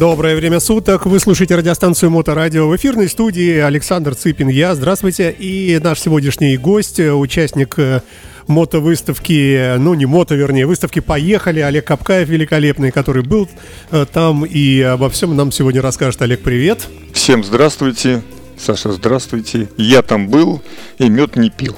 Доброе 0.00 0.34
время 0.34 0.60
суток. 0.60 1.04
Вы 1.04 1.20
слушаете 1.20 1.56
радиостанцию 1.56 2.10
Моторадио. 2.10 2.66
В 2.66 2.74
эфирной 2.74 3.06
студии 3.06 3.58
Александр 3.58 4.14
Цыпин. 4.14 4.48
Я. 4.48 4.74
Здравствуйте. 4.74 5.30
И 5.30 5.78
наш 5.78 6.00
сегодняшний 6.00 6.56
гость, 6.56 6.98
участник 6.98 7.78
э, 7.78 8.00
мотовыставки, 8.46 9.76
ну 9.76 9.92
не 9.92 10.06
мото, 10.06 10.36
вернее, 10.36 10.64
выставки 10.64 11.00
«Поехали». 11.00 11.60
Олег 11.60 11.86
Капкаев 11.86 12.30
великолепный, 12.30 12.92
который 12.92 13.22
был 13.22 13.46
э, 13.90 14.06
там 14.10 14.46
и 14.46 14.80
обо 14.80 15.10
всем 15.10 15.36
нам 15.36 15.52
сегодня 15.52 15.82
расскажет. 15.82 16.22
Олег, 16.22 16.40
привет. 16.40 16.88
Всем 17.12 17.44
здравствуйте. 17.44 18.22
Саша, 18.60 18.92
здравствуйте. 18.92 19.70
Я 19.78 20.02
там 20.02 20.28
был 20.28 20.60
и 20.98 21.08
мед 21.08 21.34
не 21.36 21.48
пил. 21.48 21.76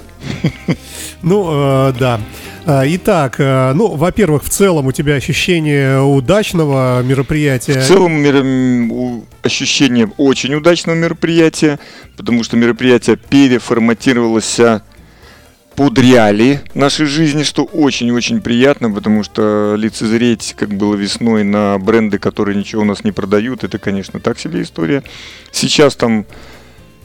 Ну, 1.23 1.49
э, 1.89 1.93
да. 1.97 2.21
А, 2.67 2.83
итак, 2.85 3.37
э, 3.39 3.73
ну, 3.75 3.95
во-первых, 3.95 4.43
в 4.43 4.49
целом 4.49 4.87
у 4.87 4.93
тебя 4.93 5.15
ощущение 5.15 6.01
удачного 6.03 7.01
мероприятия. 7.03 7.81
В 7.81 7.87
целом 7.87 8.15
мер... 8.15 9.23
ощущение 9.43 10.11
очень 10.17 10.55
удачного 10.55 10.97
мероприятия, 10.97 11.79
потому 12.17 12.43
что 12.43 12.57
мероприятие 12.57 13.17
переформатировалось 13.17 14.59
под 15.77 15.99
реалии 15.99 16.61
нашей 16.75 17.07
жизни, 17.07 17.45
что 17.45 17.63
очень-очень 17.63 18.41
приятно, 18.41 18.91
потому 18.91 19.23
что 19.23 19.77
лицезреть, 19.79 20.55
как 20.59 20.71
было 20.71 20.97
весной, 20.97 21.45
на 21.45 21.79
бренды, 21.79 22.19
которые 22.19 22.57
ничего 22.57 22.83
у 22.83 22.85
нас 22.85 23.05
не 23.05 23.13
продают, 23.13 23.63
это, 23.63 23.79
конечно, 23.79 24.19
так 24.19 24.41
себе 24.41 24.63
история. 24.63 25.05
Сейчас 25.53 25.95
там 25.95 26.27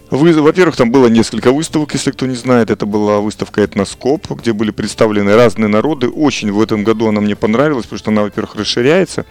вы, 0.10 0.34
во-первых, 0.34 0.76
там 0.76 0.92
было 0.92 1.08
несколько 1.08 1.52
выставок, 1.52 1.94
если 1.94 2.12
кто 2.12 2.26
не 2.26 2.36
знает. 2.36 2.70
Это 2.70 2.86
была 2.86 3.20
выставка 3.20 3.62
«Этноскоп», 3.62 4.30
где 4.32 4.54
были 4.54 4.72
представлены 4.72 5.36
разные 5.36 5.68
народы. 5.68 6.08
Очень 6.08 6.52
в 6.52 6.62
этом 6.62 6.84
году 6.84 7.08
она 7.08 7.20
мне 7.20 7.36
понравилась, 7.36 7.86
потому 7.86 8.00
что 8.00 8.12
она, 8.12 8.22
во-первых, 8.24 8.56
расширяется. 8.56 9.26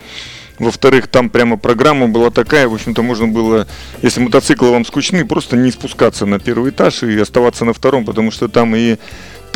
Во-вторых, 0.59 1.09
там 1.09 1.29
прямо 1.29 1.59
программа 1.59 2.09
была 2.09 2.31
такая, 2.31 2.67
в 2.67 2.75
общем-то, 2.75 3.03
можно 3.03 3.29
было, 3.29 3.67
если 4.01 4.21
мотоциклы 4.21 4.71
вам 4.71 4.87
скучны, 4.87 5.27
просто 5.27 5.57
не 5.57 5.71
спускаться 5.71 6.25
на 6.25 6.39
первый 6.39 6.71
этаж 6.71 7.03
и 7.03 7.19
оставаться 7.19 7.67
на 7.67 7.75
втором, 7.75 8.07
потому 8.07 8.31
что 8.31 8.49
там 8.49 8.75
и 8.75 8.97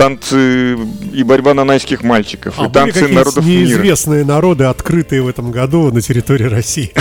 танцы 0.01 0.79
и 1.13 1.23
борьба 1.25 1.53
нанайских 1.53 2.03
мальчиков, 2.03 2.55
а 2.57 2.67
и 2.67 2.71
танцы 2.71 3.07
народов 3.07 3.45
неизвестные 3.45 4.21
мира. 4.25 4.35
народы, 4.35 4.65
открытые 4.65 5.21
в 5.21 5.29
этом 5.29 5.51
году 5.51 5.93
на 5.93 6.01
территории 6.01 6.45
России. 6.45 6.93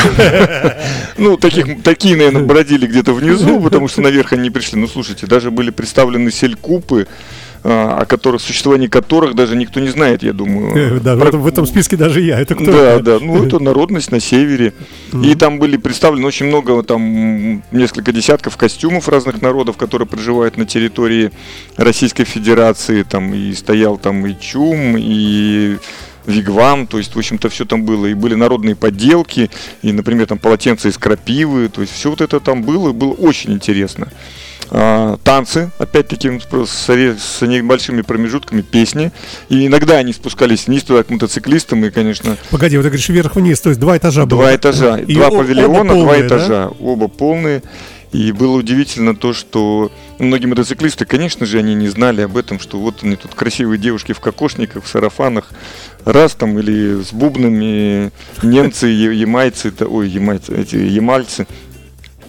Ну, 1.17 1.36
таких, 1.38 1.83
такие, 1.83 2.16
наверное, 2.16 2.44
бродили 2.45 2.88
где-то 2.88 3.14
внизу, 3.14 3.59
потому 3.59 3.88
что 3.88 4.02
наверх 4.02 4.33
они 4.33 4.44
не 4.44 4.50
пришли. 4.50 4.80
Ну, 4.80 4.88
слушайте, 4.88 5.28
даже 5.28 5.52
были 5.52 5.69
представлены 5.69 6.31
селькупы, 6.31 7.08
о 7.64 8.06
которых, 8.06 8.42
существовании 8.42 8.88
которых 8.88 9.36
даже 9.36 9.56
никто 9.56 9.80
не 9.80 9.90
знает, 9.90 10.24
я 10.24 10.34
думаю. 10.34 10.76
Э, 10.76 11.00
да, 11.00 11.16
Про... 11.18 11.32
в, 11.38 11.48
этом, 11.48 11.66
списке 11.66 11.98
даже 11.98 12.22
я. 12.22 12.40
Это 12.40 12.56
кто? 12.56 12.72
Да, 12.72 13.00
да, 13.00 13.20
ну 13.20 13.44
это 13.44 13.60
народность 13.60 14.12
на 14.12 14.20
севере. 14.20 14.74
И 15.24 15.36
там 15.36 15.60
были 15.60 15.78
представлены 15.78 16.26
очень 16.26 16.48
много, 16.48 16.82
там 16.84 17.64
несколько 17.72 18.12
десятков 18.12 18.58
костюмов 18.58 19.08
разных 19.10 19.42
народов, 19.42 19.78
которые 19.78 20.08
проживают 20.08 20.58
на 20.58 20.66
территории 20.66 21.32
Российской 21.78 22.24
Федерации. 22.24 23.04
Там 23.04 23.34
и 23.34 23.54
стоял 23.54 23.98
там 23.98 24.26
и 24.26 24.40
чум, 24.40 24.96
и 24.98 25.78
вигвам, 26.26 26.88
то 26.88 26.98
есть, 26.98 27.16
в 27.16 27.18
общем-то, 27.18 27.50
все 27.50 27.66
там 27.66 27.84
было. 27.84 28.06
И 28.06 28.14
были 28.14 28.36
народные 28.36 28.76
подделки, 28.76 29.50
и, 29.82 29.92
например, 29.92 30.28
там 30.28 30.38
полотенца 30.38 30.88
из 30.88 30.98
крапивы, 30.98 31.70
то 31.70 31.82
есть, 31.82 31.94
все 31.94 32.10
вот 32.10 32.22
это 32.22 32.40
там 32.40 32.64
было, 32.64 32.90
и 32.90 32.94
было 32.94 33.14
очень 33.14 33.54
интересно. 33.54 34.10
А, 34.72 35.17
танцы, 35.23 35.72
опять-таки 35.80 36.39
с, 36.39 36.89
с 36.89 37.42
небольшими 37.45 38.02
промежутками 38.02 38.62
песни. 38.62 39.12
И 39.50 39.66
иногда 39.66 39.98
они 39.98 40.14
спускались 40.14 40.67
вниз 40.67 40.84
туда 40.84 41.03
к 41.03 41.09
мотоциклистам, 41.09 41.84
и, 41.86 41.89
конечно... 41.89 42.38
Погоди, 42.52 42.78
вот 42.78 42.84
ты 42.84 42.90
говоришь 42.90 43.09
вверх-вниз, 43.09 43.59
то 43.62 43.70
есть 43.70 43.80
два 43.80 43.97
этажа 43.97 44.25
было? 44.25 44.42
Два 44.42 44.56
этажа, 44.56 44.97
и 44.97 45.16
два 45.16 45.31
павильона, 45.31 45.94
полные, 45.94 46.03
два 46.03 46.22
этажа, 46.22 46.47
да? 46.47 46.72
оба 46.80 47.08
полные. 47.08 47.64
И 48.12 48.31
было 48.31 48.58
удивительно 48.58 49.16
то, 49.16 49.34
что 49.34 49.91
многие 50.18 50.47
мотоциклисты, 50.47 51.06
конечно 51.06 51.46
же, 51.46 51.59
они 51.59 51.75
не 51.75 51.90
знали 51.90 52.22
об 52.22 52.38
этом, 52.38 52.59
что 52.59 52.80
вот 52.80 53.03
они 53.03 53.16
тут 53.16 53.36
красивые 53.36 53.78
девушки 53.78 54.13
в 54.13 54.19
кокошниках, 54.19 54.84
в 54.84 54.88
сарафанах, 54.88 55.51
раз 56.06 56.34
там 56.34 56.57
или 56.57 57.03
с 57.03 57.13
бубнами 57.13 58.12
немцы, 58.41 58.88
ямайцы, 58.88 59.72
ой, 59.81 60.09
ямайцы, 60.09 60.56
эти 60.56 60.75
ямальцы, 60.75 61.46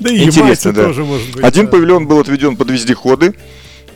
да 0.01 0.11
и 0.11 0.25
Интересно, 0.25 0.73
да. 0.73 0.85
тоже 0.85 1.05
может 1.05 1.33
быть. 1.33 1.45
Один 1.45 1.67
да. 1.67 1.73
павильон 1.73 2.07
был 2.07 2.19
отведен 2.19 2.57
под 2.57 2.71
вездеходы, 2.71 3.35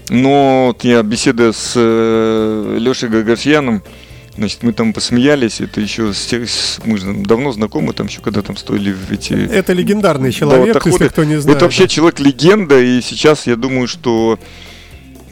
но 0.08 0.66
вот 0.68 0.84
я 0.84 1.02
беседа 1.02 1.52
с 1.52 1.72
э, 1.74 2.76
Лешей 2.78 3.08
Гагарсьяном, 3.08 3.82
Значит, 4.36 4.64
мы 4.64 4.72
там 4.72 4.92
посмеялись, 4.92 5.60
это 5.60 5.80
еще 5.80 6.12
с 6.12 6.26
тех, 6.26 6.48
мы 6.84 6.98
же 6.98 7.12
давно 7.12 7.52
знакомы, 7.52 7.92
там 7.92 8.08
еще 8.08 8.20
когда 8.20 8.42
там 8.42 8.56
стоили 8.56 8.96
эти... 9.10 9.32
Это 9.32 9.72
легендарный 9.72 10.32
человек, 10.32 10.74
да, 10.74 10.90
если 10.90 11.06
кто 11.06 11.22
не 11.22 11.40
знает. 11.40 11.56
Это 11.56 11.66
вообще 11.66 11.84
да. 11.84 11.88
человек-легенда, 11.88 12.80
и 12.80 13.00
сейчас 13.00 13.46
я 13.46 13.54
думаю, 13.54 13.86
что 13.86 14.40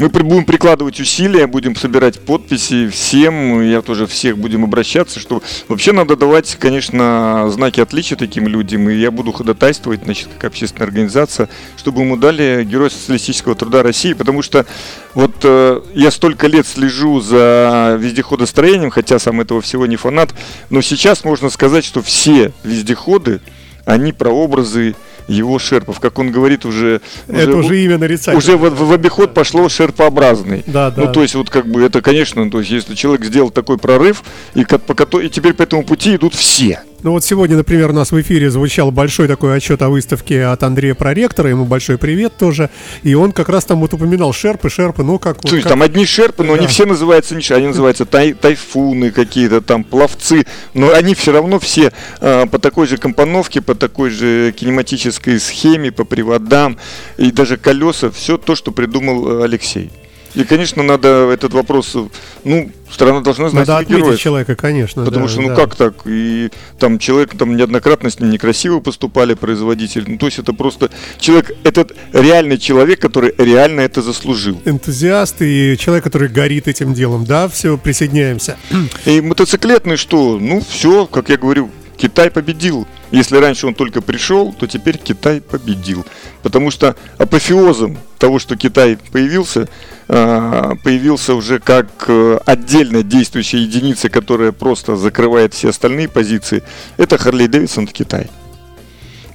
мы 0.03 0.09
будем 0.09 0.45
прикладывать 0.45 0.99
усилия, 0.99 1.47
будем 1.47 1.77
собирать 1.77 2.19
подписи 2.19 2.89
всем, 2.89 3.63
я 3.63 3.83
тоже 3.83 4.07
всех 4.07 4.37
будем 4.37 4.65
обращаться, 4.65 5.21
что 5.21 5.41
вообще 5.69 5.93
надо 5.93 6.17
давать, 6.17 6.57
конечно, 6.59 7.49
знаки 7.51 7.81
отличия 7.81 8.17
таким 8.17 8.49
людям, 8.49 8.91
и 8.91 8.95
я 8.95 9.13
буду 9.13 9.31
ходатайствовать, 9.31 10.03
значит, 10.03 10.29
как 10.35 10.51
общественная 10.51 10.89
организация, 10.89 11.49
чтобы 11.77 12.03
ему 12.03 12.17
дали 12.17 12.65
Герой 12.65 12.91
социалистического 12.91 13.55
труда 13.55 13.85
России, 13.85 14.13
потому 14.13 14.43
что 14.43 14.67
вот 15.15 15.37
э, 15.45 15.81
я 15.95 16.11
столько 16.11 16.49
лет 16.49 16.67
слежу 16.67 17.21
за 17.21 17.97
вездеходостроением, 18.01 18.91
хотя 18.91 19.21
сам 19.21 19.41
этого 19.41 19.61
всего 19.61 19.87
не 19.87 19.97
фанат, 19.97 20.35
но 20.69 20.81
сейчас 20.81 21.23
можно 21.23 21.49
сказать, 21.49 21.85
что 21.85 22.03
все 22.03 22.53
вездеходы, 22.65 23.41
они 23.85 24.13
прообразы 24.13 24.97
его 25.29 25.59
шерпов, 25.59 26.01
как 26.01 26.19
он 26.19 26.31
говорит, 26.31 26.65
уже... 26.65 27.01
Это 27.29 27.51
уже, 27.51 27.59
уже 27.59 27.85
имя 27.85 27.99
нарицательное. 27.99 28.39
Уже 28.39 28.57
в, 28.57 28.89
в 28.89 28.93
обиход 28.93 29.35
пошло 29.35 29.69
шерпообразный. 29.69 30.65
Да, 30.67 30.91
да. 30.91 31.05
Ну, 31.05 31.13
то 31.13 31.23
есть, 31.23 31.35
вот 31.35 31.51
как 31.51 31.67
бы 31.67 31.83
это, 31.83 32.01
конечно, 32.01 32.51
то 32.51 32.59
есть, 32.59 32.71
если 32.71 32.95
человек 32.95 33.25
сделал 33.25 33.51
такой 33.51 33.79
прорыв, 33.79 34.23
и, 34.55 34.65
как, 34.65 34.83
по, 34.83 35.21
и 35.21 35.29
теперь 35.29 35.55
по 35.55 35.63
этому 35.63 35.85
пути 35.85 36.17
идут 36.17 36.35
все. 36.35 36.83
Ну 37.03 37.11
вот 37.11 37.25
сегодня, 37.25 37.57
например, 37.57 37.91
у 37.91 37.93
нас 37.93 38.13
в 38.13 38.21
эфире 38.21 38.49
звучал 38.49 38.93
большой 38.93 39.27
такой 39.27 39.57
отчет 39.57 39.83
о 39.83 39.89
выставке 39.89 40.45
от 40.45 40.63
Андрея 40.63 40.95
Проректора, 40.95 41.51
ему 41.51 41.65
большой 41.65 41.99
привет 41.99 42.37
тоже, 42.37 42.71
и 43.03 43.15
он 43.15 43.33
как 43.33 43.49
раз 43.49 43.65
там 43.65 43.81
вот 43.81 43.93
упоминал 43.93 44.33
шерпы, 44.33 44.71
шерпы, 44.71 45.03
ну 45.03 45.19
как... 45.19 45.39
Слушай, 45.41 45.57
вот, 45.57 45.63
как... 45.65 45.73
там 45.73 45.83
одни 45.83 46.07
шерпы, 46.07 46.45
но 46.45 46.53
да. 46.53 46.61
они 46.61 46.69
все 46.69 46.87
называются 46.87 47.35
не 47.35 47.43
они 47.57 47.67
называются 47.67 48.07
тай, 48.07 48.35
тайфуны 48.35 49.11
какие-то 49.11 49.61
там, 49.61 49.83
пловцы, 49.83 50.47
но 50.75 50.93
они 50.93 51.17
все 51.17 51.33
равно 51.33 51.59
все 51.59 51.93
э, 52.21 52.47
по 52.47 52.61
такой 52.61 52.87
же 52.87 52.99
компоновке, 52.99 53.61
по 53.61 53.75
такой 53.75 54.11
же 54.11 54.53
кинематической 54.53 55.41
схеме, 55.41 55.91
по 55.91 56.05
приводам, 56.05 56.79
и 57.19 57.33
даже 57.33 57.57
колеса, 57.57 58.13
все 58.13 58.39
то, 58.39 58.55
что 58.55 58.71
придумал 58.71 59.41
э, 59.41 59.45
Алексей. 59.45 59.91
И, 60.35 60.45
конечно, 60.45 60.83
надо 60.83 61.31
этот 61.31 61.53
вопрос, 61.53 61.97
ну, 62.45 62.71
страна 62.91 63.21
должна 63.21 63.49
знать 63.51 63.67
Надо 63.67 63.81
отметить 63.81 64.03
героев. 64.05 64.21
человека, 64.21 64.57
конечно. 64.57 65.05
Потому 65.05 65.27
да, 65.27 65.33
что, 65.33 65.41
ну 65.43 65.49
да. 65.49 65.55
как 65.55 65.75
так? 65.75 65.95
И 66.07 66.51
там 66.79 66.99
человек, 66.99 67.37
там 67.37 67.57
неоднократно 67.57 68.11
с 68.11 68.19
ним 68.19 68.31
некрасиво 68.31 68.81
поступали 68.81 69.35
производители. 69.35 70.05
Ну, 70.09 70.19
то 70.19 70.27
есть 70.27 70.39
это 70.39 70.53
просто 70.53 70.91
человек, 71.19 71.53
этот 71.65 71.93
реальный 72.13 72.59
человек, 72.59 73.01
который 73.01 73.35
реально 73.37 73.81
это 73.81 74.03
заслужил. 74.03 74.61
Энтузиаст 74.65 75.37
и 75.41 75.77
человек, 75.79 76.05
который 76.05 76.29
горит 76.29 76.69
этим 76.69 76.95
делом. 76.95 77.25
Да, 77.25 77.49
все, 77.49 77.77
присоединяемся. 77.77 78.57
И 79.05 79.21
мотоциклетный 79.21 79.97
что? 79.97 80.39
Ну, 80.39 80.61
все, 80.61 81.07
как 81.07 81.29
я 81.29 81.37
говорю, 81.37 81.71
Китай 82.03 82.33
победил. 82.33 82.89
Если 83.13 83.37
раньше 83.37 83.69
он 83.69 83.75
только 83.75 84.03
пришел, 84.03 84.53
то 84.53 84.67
теперь 84.67 84.99
Китай 84.99 85.41
победил. 85.41 86.05
Потому 86.43 86.73
что 86.73 86.97
апофеозом 87.17 87.97
того, 88.19 88.41
что 88.41 88.57
Китай 88.57 88.99
появился, 89.13 89.69
а, 90.09 90.75
появился 90.83 91.37
уже 91.37 91.61
как 91.61 91.87
э, 92.09 92.41
отдельная 92.45 93.05
действующая 93.05 93.59
единица, 93.59 94.09
которая 94.09 94.51
просто 94.51 94.97
закрывает 94.97 95.55
все 95.55 95.69
остальные 95.69 96.09
позиции, 96.09 96.65
это 96.97 97.19
Харли 97.19 97.47
Дэвидсон 97.47 97.87
в 97.87 97.93
Китай. 97.93 98.29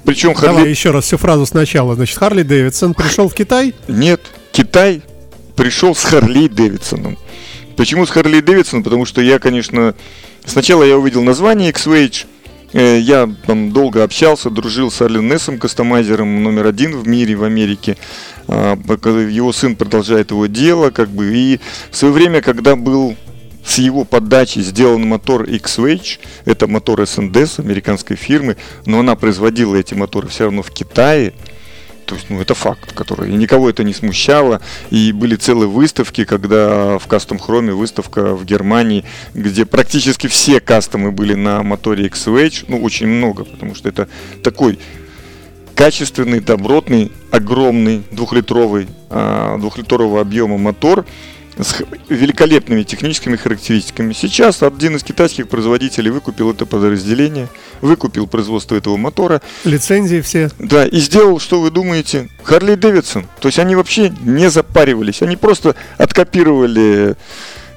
Причем 0.04 0.34
Харли... 0.34 0.56
Давай 0.58 0.70
еще 0.70 0.92
раз 0.92 1.06
всю 1.06 1.16
фразу 1.16 1.46
сначала. 1.46 1.96
Значит, 1.96 2.18
Харли 2.18 2.44
Дэвидсон 2.44 2.94
пришел 2.96 3.30
в 3.30 3.34
Китай? 3.34 3.76
Нет, 3.88 4.20
Китай 4.52 5.04
пришел 5.56 5.96
с 5.96 6.04
Харли 6.04 6.50
Дэвидсоном. 6.50 7.18
Почему 7.78 8.06
с 8.06 8.10
Харли 8.10 8.42
Дэвидсоном? 8.42 8.84
Потому 8.84 9.06
что 9.06 9.22
я, 9.22 9.40
конечно, 9.40 9.96
сначала 10.44 10.84
я 10.84 10.98
увидел 10.98 11.24
название 11.24 11.70
X-Wage, 11.70 12.26
я 12.74 13.30
там 13.46 13.72
долго 13.72 14.04
общался, 14.04 14.50
дружил 14.50 14.92
с 14.92 15.02
Арлен 15.02 15.28
Нессом, 15.28 15.58
кастомайзером 15.58 16.44
номер 16.44 16.68
один 16.68 16.98
в 16.98 17.08
мире, 17.08 17.36
в 17.36 17.44
Америке. 17.44 17.98
А, 18.48 18.76
его 18.76 19.54
сын 19.54 19.76
продолжает 19.76 20.32
его 20.32 20.48
дело, 20.48 20.90
как 20.90 21.10
бы. 21.10 21.34
И 21.34 21.60
в 21.92 21.96
свое 21.96 22.14
время, 22.14 22.42
когда 22.42 22.76
был 22.76 23.16
с 23.66 23.78
его 23.80 24.06
подачи 24.06 24.60
сделан 24.60 25.06
мотор 25.08 25.44
X-Wage, 25.44 26.20
это 26.46 26.68
мотор 26.68 27.02
S&S 27.02 27.60
американской 27.60 28.16
фирмы, 28.16 28.56
но 28.86 29.00
она 29.00 29.16
производила 29.16 29.76
эти 29.76 29.94
моторы 29.94 30.30
все 30.30 30.46
равно 30.46 30.62
в 30.62 30.72
Китае. 30.72 31.34
То 32.08 32.16
есть, 32.16 32.30
ну, 32.30 32.40
это 32.40 32.56
факт, 32.56 32.94
который... 32.94 33.32
И 33.32 33.36
никого 33.36 33.70
это 33.70 33.84
не 33.84 33.94
смущало. 33.94 34.62
И 34.90 35.12
были 35.12 35.36
целые 35.36 35.68
выставки, 35.68 36.24
когда 36.24 36.98
в 36.98 37.08
Custom 37.08 37.38
Chrome 37.38 37.74
выставка 37.74 38.34
в 38.34 38.46
Германии, 38.46 39.04
где 39.34 39.66
практически 39.66 40.28
все 40.28 40.62
кастомы 40.62 41.12
были 41.12 41.34
на 41.34 41.64
моторе 41.64 42.08
XVH. 42.08 42.66
Ну, 42.70 42.82
очень 42.82 43.08
много, 43.08 43.44
потому 43.44 43.76
что 43.76 43.90
это 43.90 44.08
такой 44.42 44.80
качественный, 45.76 46.40
добротный, 46.40 47.12
огромный 47.30 48.04
двухлитровый, 48.10 48.88
а, 49.10 49.58
двухлитрового 49.58 50.22
объема 50.22 50.58
мотор 50.58 51.06
с 51.60 51.84
великолепными 52.10 52.84
техническими 52.84 53.36
характеристиками. 53.36 54.14
Сейчас 54.14 54.64
один 54.64 54.96
из 54.96 55.04
китайских 55.04 55.48
производителей 55.48 56.12
выкупил 56.12 56.52
это 56.52 56.66
подразделение, 56.66 57.48
выкупил 57.82 58.28
производство 58.28 58.76
этого 58.76 58.98
мотора. 58.98 59.42
Лицензии 59.64 60.22
все. 60.22 60.50
Да, 60.60 60.86
и 60.86 60.98
сделал, 60.98 61.40
что 61.40 61.62
вы 61.62 61.72
думаете, 61.72 62.30
Харли 62.44 62.76
Дэвидсон. 62.76 63.26
То 63.40 63.48
есть 63.48 63.60
они 63.60 63.76
вообще 63.76 64.14
не 64.22 64.50
запаривались, 64.50 65.22
они 65.22 65.36
просто 65.36 65.76
откопировали 65.98 67.16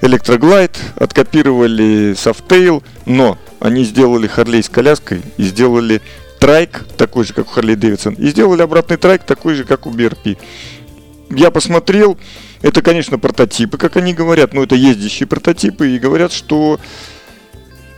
Электроглайд, 0.03 0.79
откопировали 0.97 2.15
Softail, 2.15 2.83
но 3.05 3.39
они 3.61 3.85
сделали 3.85 4.27
Харлей 4.27 4.63
с 4.63 4.69
коляской 4.69 5.23
и 5.37 5.43
сделали 5.45 6.01
трайк, 6.39 6.87
такой 6.97 7.25
же, 7.25 7.35
как 7.35 7.49
у 7.49 7.51
Харли 7.51 7.75
Дэвидсон, 7.75 8.15
и 8.15 8.29
сделали 8.29 8.63
обратный 8.63 8.97
трайк, 8.97 9.25
такой 9.25 9.55
же, 9.55 9.65
как 9.65 9.87
у 9.87 9.91
BRP. 9.91 10.39
Я 11.31 11.51
посмотрел, 11.51 12.19
это, 12.63 12.83
конечно, 12.83 13.19
прототипы, 13.19 13.79
как 13.79 13.97
они 13.97 14.15
говорят, 14.15 14.53
но 14.53 14.63
это 14.63 14.75
ездящие 14.75 15.27
прототипы, 15.27 15.91
и 15.91 15.99
говорят, 15.99 16.33
что 16.33 16.79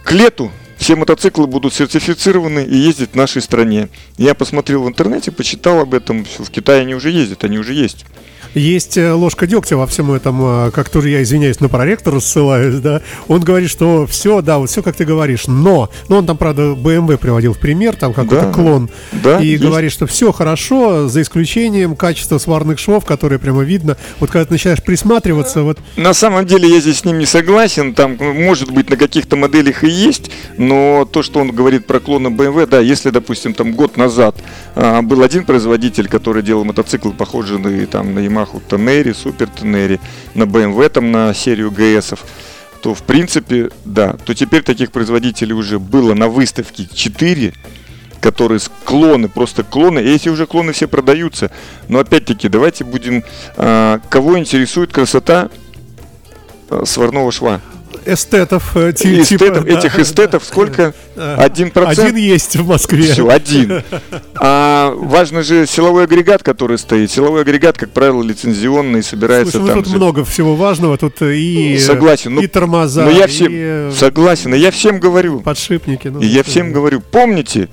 к 0.04 0.12
лету 0.12 0.52
все 0.76 0.96
мотоциклы 0.96 1.46
будут 1.46 1.74
сертифицированы 1.74 2.64
и 2.64 2.76
ездить 2.76 3.10
в 3.12 3.16
нашей 3.16 3.40
стране. 3.42 3.88
Я 4.18 4.34
посмотрел 4.34 4.82
в 4.82 4.88
интернете, 4.88 5.30
почитал 5.30 5.80
об 5.80 5.94
этом, 5.94 6.24
в 6.24 6.50
Китае 6.50 6.82
они 6.82 6.94
уже 6.94 7.10
ездят, 7.10 7.44
они 7.44 7.58
уже 7.58 7.74
есть 7.74 8.04
есть 8.54 8.96
э, 8.96 9.12
ложка 9.12 9.46
дегтя 9.46 9.76
во 9.76 9.86
всем 9.86 10.12
этом, 10.12 10.66
э, 10.66 10.70
как 10.72 10.88
тоже 10.88 11.10
я 11.10 11.22
извиняюсь, 11.22 11.60
на 11.60 11.68
проректора 11.68 12.20
ссылаюсь, 12.20 12.76
да, 12.76 13.02
он 13.28 13.40
говорит, 13.40 13.70
что 13.70 14.06
все, 14.06 14.42
да, 14.42 14.58
вот 14.58 14.70
все, 14.70 14.82
как 14.82 14.96
ты 14.96 15.04
говоришь, 15.04 15.46
но, 15.46 15.90
но 16.08 16.18
он 16.18 16.26
там, 16.26 16.36
правда, 16.36 16.72
BMW 16.72 17.16
приводил 17.16 17.54
в 17.54 17.58
пример, 17.58 17.96
там 17.96 18.12
какой-то 18.12 18.46
да, 18.46 18.52
клон, 18.52 18.90
да, 19.12 19.40
и 19.40 19.46
есть. 19.46 19.62
говорит, 19.62 19.92
что 19.92 20.06
все 20.06 20.32
хорошо, 20.32 21.08
за 21.08 21.22
исключением 21.22 21.96
качества 21.96 22.38
сварных 22.38 22.78
швов, 22.78 23.04
которые 23.04 23.38
прямо 23.38 23.62
видно, 23.62 23.96
вот 24.20 24.30
когда 24.30 24.44
ты 24.44 24.52
начинаешь 24.52 24.82
присматриваться, 24.82 25.62
вот... 25.62 25.78
На 25.96 26.14
самом 26.14 26.46
деле 26.46 26.68
я 26.68 26.80
здесь 26.80 26.98
с 26.98 27.04
ним 27.04 27.18
не 27.18 27.26
согласен, 27.26 27.94
там, 27.94 28.16
может 28.18 28.70
быть, 28.70 28.90
на 28.90 28.96
каких-то 28.96 29.36
моделях 29.36 29.84
и 29.84 29.88
есть, 29.88 30.30
но 30.58 31.08
то, 31.10 31.22
что 31.22 31.40
он 31.40 31.50
говорит 31.50 31.86
про 31.86 32.00
клоны 32.00 32.28
BMW, 32.28 32.66
да, 32.66 32.80
если, 32.80 33.10
допустим, 33.10 33.54
там 33.54 33.72
год 33.72 33.96
назад 33.96 34.36
а, 34.74 35.02
был 35.02 35.22
один 35.22 35.44
производитель, 35.44 36.08
который 36.08 36.42
делал 36.42 36.64
мотоциклы, 36.64 37.12
похожие 37.12 37.58
на, 37.58 37.86
там, 37.86 38.14
на 38.14 38.18
Yamaha 38.20 38.41
Yamaha 38.42 38.60
Тонери, 38.68 39.12
Супер 39.12 39.48
Тонери, 39.48 40.00
на 40.34 40.44
BMW 40.44 40.88
там 40.88 41.10
на 41.10 41.34
серию 41.34 41.70
ГСов, 41.70 42.24
то 42.82 42.94
в 42.94 43.02
принципе, 43.02 43.70
да, 43.84 44.14
то 44.24 44.34
теперь 44.34 44.62
таких 44.62 44.92
производителей 44.92 45.52
уже 45.52 45.78
было 45.78 46.14
на 46.14 46.28
выставке 46.28 46.88
4, 46.92 47.52
которые 48.20 48.60
клоны, 48.84 49.28
просто 49.28 49.62
клоны, 49.62 50.00
и 50.00 50.14
эти 50.14 50.28
уже 50.28 50.46
клоны 50.46 50.72
все 50.72 50.88
продаются. 50.88 51.50
Но 51.88 51.98
опять-таки, 51.98 52.48
давайте 52.48 52.84
будем, 52.84 53.24
а, 53.56 54.00
кого 54.10 54.38
интересует 54.38 54.92
красота 54.92 55.50
а, 56.70 56.84
сварного 56.84 57.30
шва 57.32 57.60
эстетов. 58.06 58.76
Э, 58.76 58.92
типа, 58.92 59.22
эстетов 59.22 59.64
да, 59.64 59.78
этих 59.78 59.98
эстетов 59.98 60.44
сколько? 60.44 60.94
Один 61.16 61.70
процент? 61.70 62.08
Один 62.08 62.16
есть 62.16 62.56
в 62.56 62.66
Москве. 62.66 63.02
Все, 63.02 63.28
один. 63.28 63.82
А 64.44 64.92
важно 64.96 65.42
же 65.42 65.66
силовой 65.66 66.04
агрегат, 66.04 66.42
который 66.42 66.76
стоит. 66.78 67.10
Силовой 67.10 67.42
агрегат, 67.42 67.78
как 67.78 67.90
правило, 67.90 68.22
лицензионный, 68.22 69.02
собирается 69.02 69.52
Слушай, 69.52 69.62
ну, 69.62 69.68
там 69.68 69.82
тут 69.82 69.92
же. 69.92 69.96
много 69.96 70.24
всего 70.24 70.56
важного. 70.56 70.98
Тут 70.98 71.22
и, 71.22 71.78
согласен, 71.78 72.34
ну, 72.34 72.42
и 72.42 72.46
тормоза, 72.46 73.04
но 73.04 73.10
я 73.10 73.26
всем, 73.28 73.52
и... 73.52 73.56
Э, 73.56 73.92
согласен, 73.94 74.50
но 74.50 74.56
я 74.56 74.70
всем 74.70 74.98
говорю. 74.98 75.40
Подшипники. 75.40 76.08
Ну, 76.08 76.20
и 76.20 76.26
я 76.26 76.42
всем 76.42 76.72
говорю, 76.72 77.00
помните, 77.00 77.68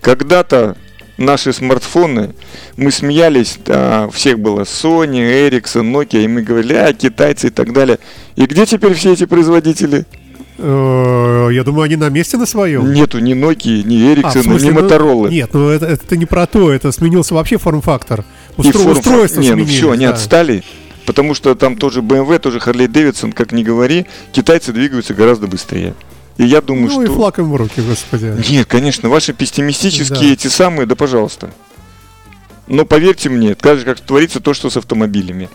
когда-то 0.00 0.76
наши 1.16 1.52
смартфоны, 1.52 2.34
мы 2.76 2.90
смеялись, 2.90 3.58
да, 3.64 4.08
всех 4.08 4.38
было 4.38 4.62
Sony, 4.62 5.48
Ericsson, 5.48 5.92
Nokia, 5.92 6.24
и 6.24 6.28
мы 6.28 6.42
говорили, 6.42 6.74
а, 6.74 6.92
китайцы 6.92 7.48
и 7.48 7.50
так 7.50 7.72
далее. 7.72 7.98
И 8.36 8.46
где 8.46 8.66
теперь 8.66 8.94
все 8.94 9.12
эти 9.12 9.26
производители? 9.26 10.06
Э, 10.58 11.48
я 11.52 11.64
думаю, 11.64 11.84
они 11.84 11.96
на 11.96 12.08
месте 12.08 12.36
на 12.36 12.46
своем. 12.46 12.92
Нету 12.92 13.18
ни 13.18 13.34
Nokia, 13.34 13.82
ни 13.82 14.12
Ericsson, 14.12 14.40
а, 14.40 14.42
смысле, 14.42 14.68
ни 14.68 14.72
ну, 14.72 14.80
Motorola. 14.80 15.30
Нет, 15.30 15.50
ну 15.52 15.68
это, 15.68 15.86
это 15.86 16.16
не 16.16 16.26
про 16.26 16.46
то, 16.46 16.70
это 16.72 16.92
сменился 16.92 17.34
вообще 17.34 17.58
форм-фактор. 17.58 18.24
Устро, 18.56 18.78
форм 18.78 18.92
устройство 18.92 19.40
Не, 19.40 19.54
ну 19.54 19.64
все, 19.64 19.90
они 19.90 20.06
да. 20.06 20.12
отстали. 20.12 20.62
Потому 21.04 21.34
что 21.34 21.54
там 21.54 21.76
тоже 21.76 22.00
BMW, 22.00 22.38
тоже 22.38 22.58
Harley 22.58 22.86
Davidson, 22.86 23.32
как 23.32 23.50
ни 23.52 23.64
говори, 23.64 24.06
китайцы 24.30 24.72
двигаются 24.72 25.14
гораздо 25.14 25.48
быстрее. 25.48 25.94
И 26.42 26.46
я 26.46 26.60
думаю, 26.60 26.86
ну, 26.86 26.90
что... 26.90 27.00
Ну 27.02 27.04
и 27.04 27.06
флаг 27.06 27.38
им 27.38 27.52
в 27.52 27.56
руки, 27.56 27.80
господи. 27.80 28.34
Нет, 28.50 28.66
конечно, 28.66 29.08
ваши 29.08 29.32
пессимистические 29.32 30.28
да. 30.28 30.32
эти 30.32 30.48
самые, 30.48 30.86
да 30.86 30.96
пожалуйста. 30.96 31.52
Но 32.66 32.84
поверьте 32.84 33.28
мне, 33.28 33.50
же, 33.50 33.84
как 33.84 34.00
творится 34.00 34.40
то, 34.40 34.52
что 34.52 34.68
с 34.68 34.76
автомобилями. 34.76 35.48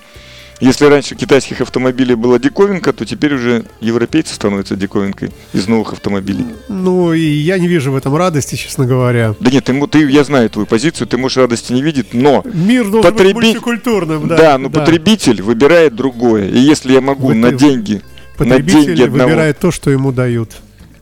Если 0.61 0.85
раньше 0.85 1.15
китайских 1.15 1.59
автомобилей 1.59 2.15
была 2.15 2.39
диковинка, 2.39 2.93
то 2.93 3.05
теперь 3.05 3.35
уже 3.35 3.65
европейцы 3.81 4.33
становятся 4.33 4.77
диковинкой 4.77 5.31
из 5.51 5.67
новых 5.67 5.91
автомобилей. 5.91 6.45
Ну, 6.69 7.11
и 7.11 7.19
я 7.19 7.59
не 7.59 7.67
вижу 7.67 7.91
в 7.91 7.97
этом 7.97 8.15
радости, 8.15 8.55
честно 8.55 8.85
говоря. 8.85 9.35
Да 9.41 9.51
нет, 9.51 9.65
ты, 9.65 9.87
ты, 9.87 10.09
я 10.09 10.23
знаю 10.23 10.49
твою 10.49 10.65
позицию, 10.65 11.05
ты 11.07 11.17
можешь 11.17 11.35
радости 11.35 11.73
не 11.73 11.81
видеть, 11.81 12.13
но... 12.13 12.43
Мир 12.45 12.89
должен 12.89 13.11
потреби... 13.11 13.33
быть 13.33 13.43
мультикультурным, 13.43 14.29
да. 14.29 14.37
Да, 14.37 14.57
но 14.57 14.69
да. 14.69 14.79
потребитель 14.79 15.41
выбирает 15.41 15.95
другое. 15.95 16.47
И 16.47 16.57
если 16.57 16.93
я 16.93 17.01
могу 17.01 17.27
Вы, 17.27 17.35
на 17.35 17.51
деньги... 17.51 18.01
Потребитель 18.37 18.77
на 18.77 18.85
деньги 18.85 19.01
одного... 19.01 19.29
выбирает 19.29 19.59
то, 19.59 19.71
что 19.71 19.91
ему 19.91 20.13
дают 20.13 20.51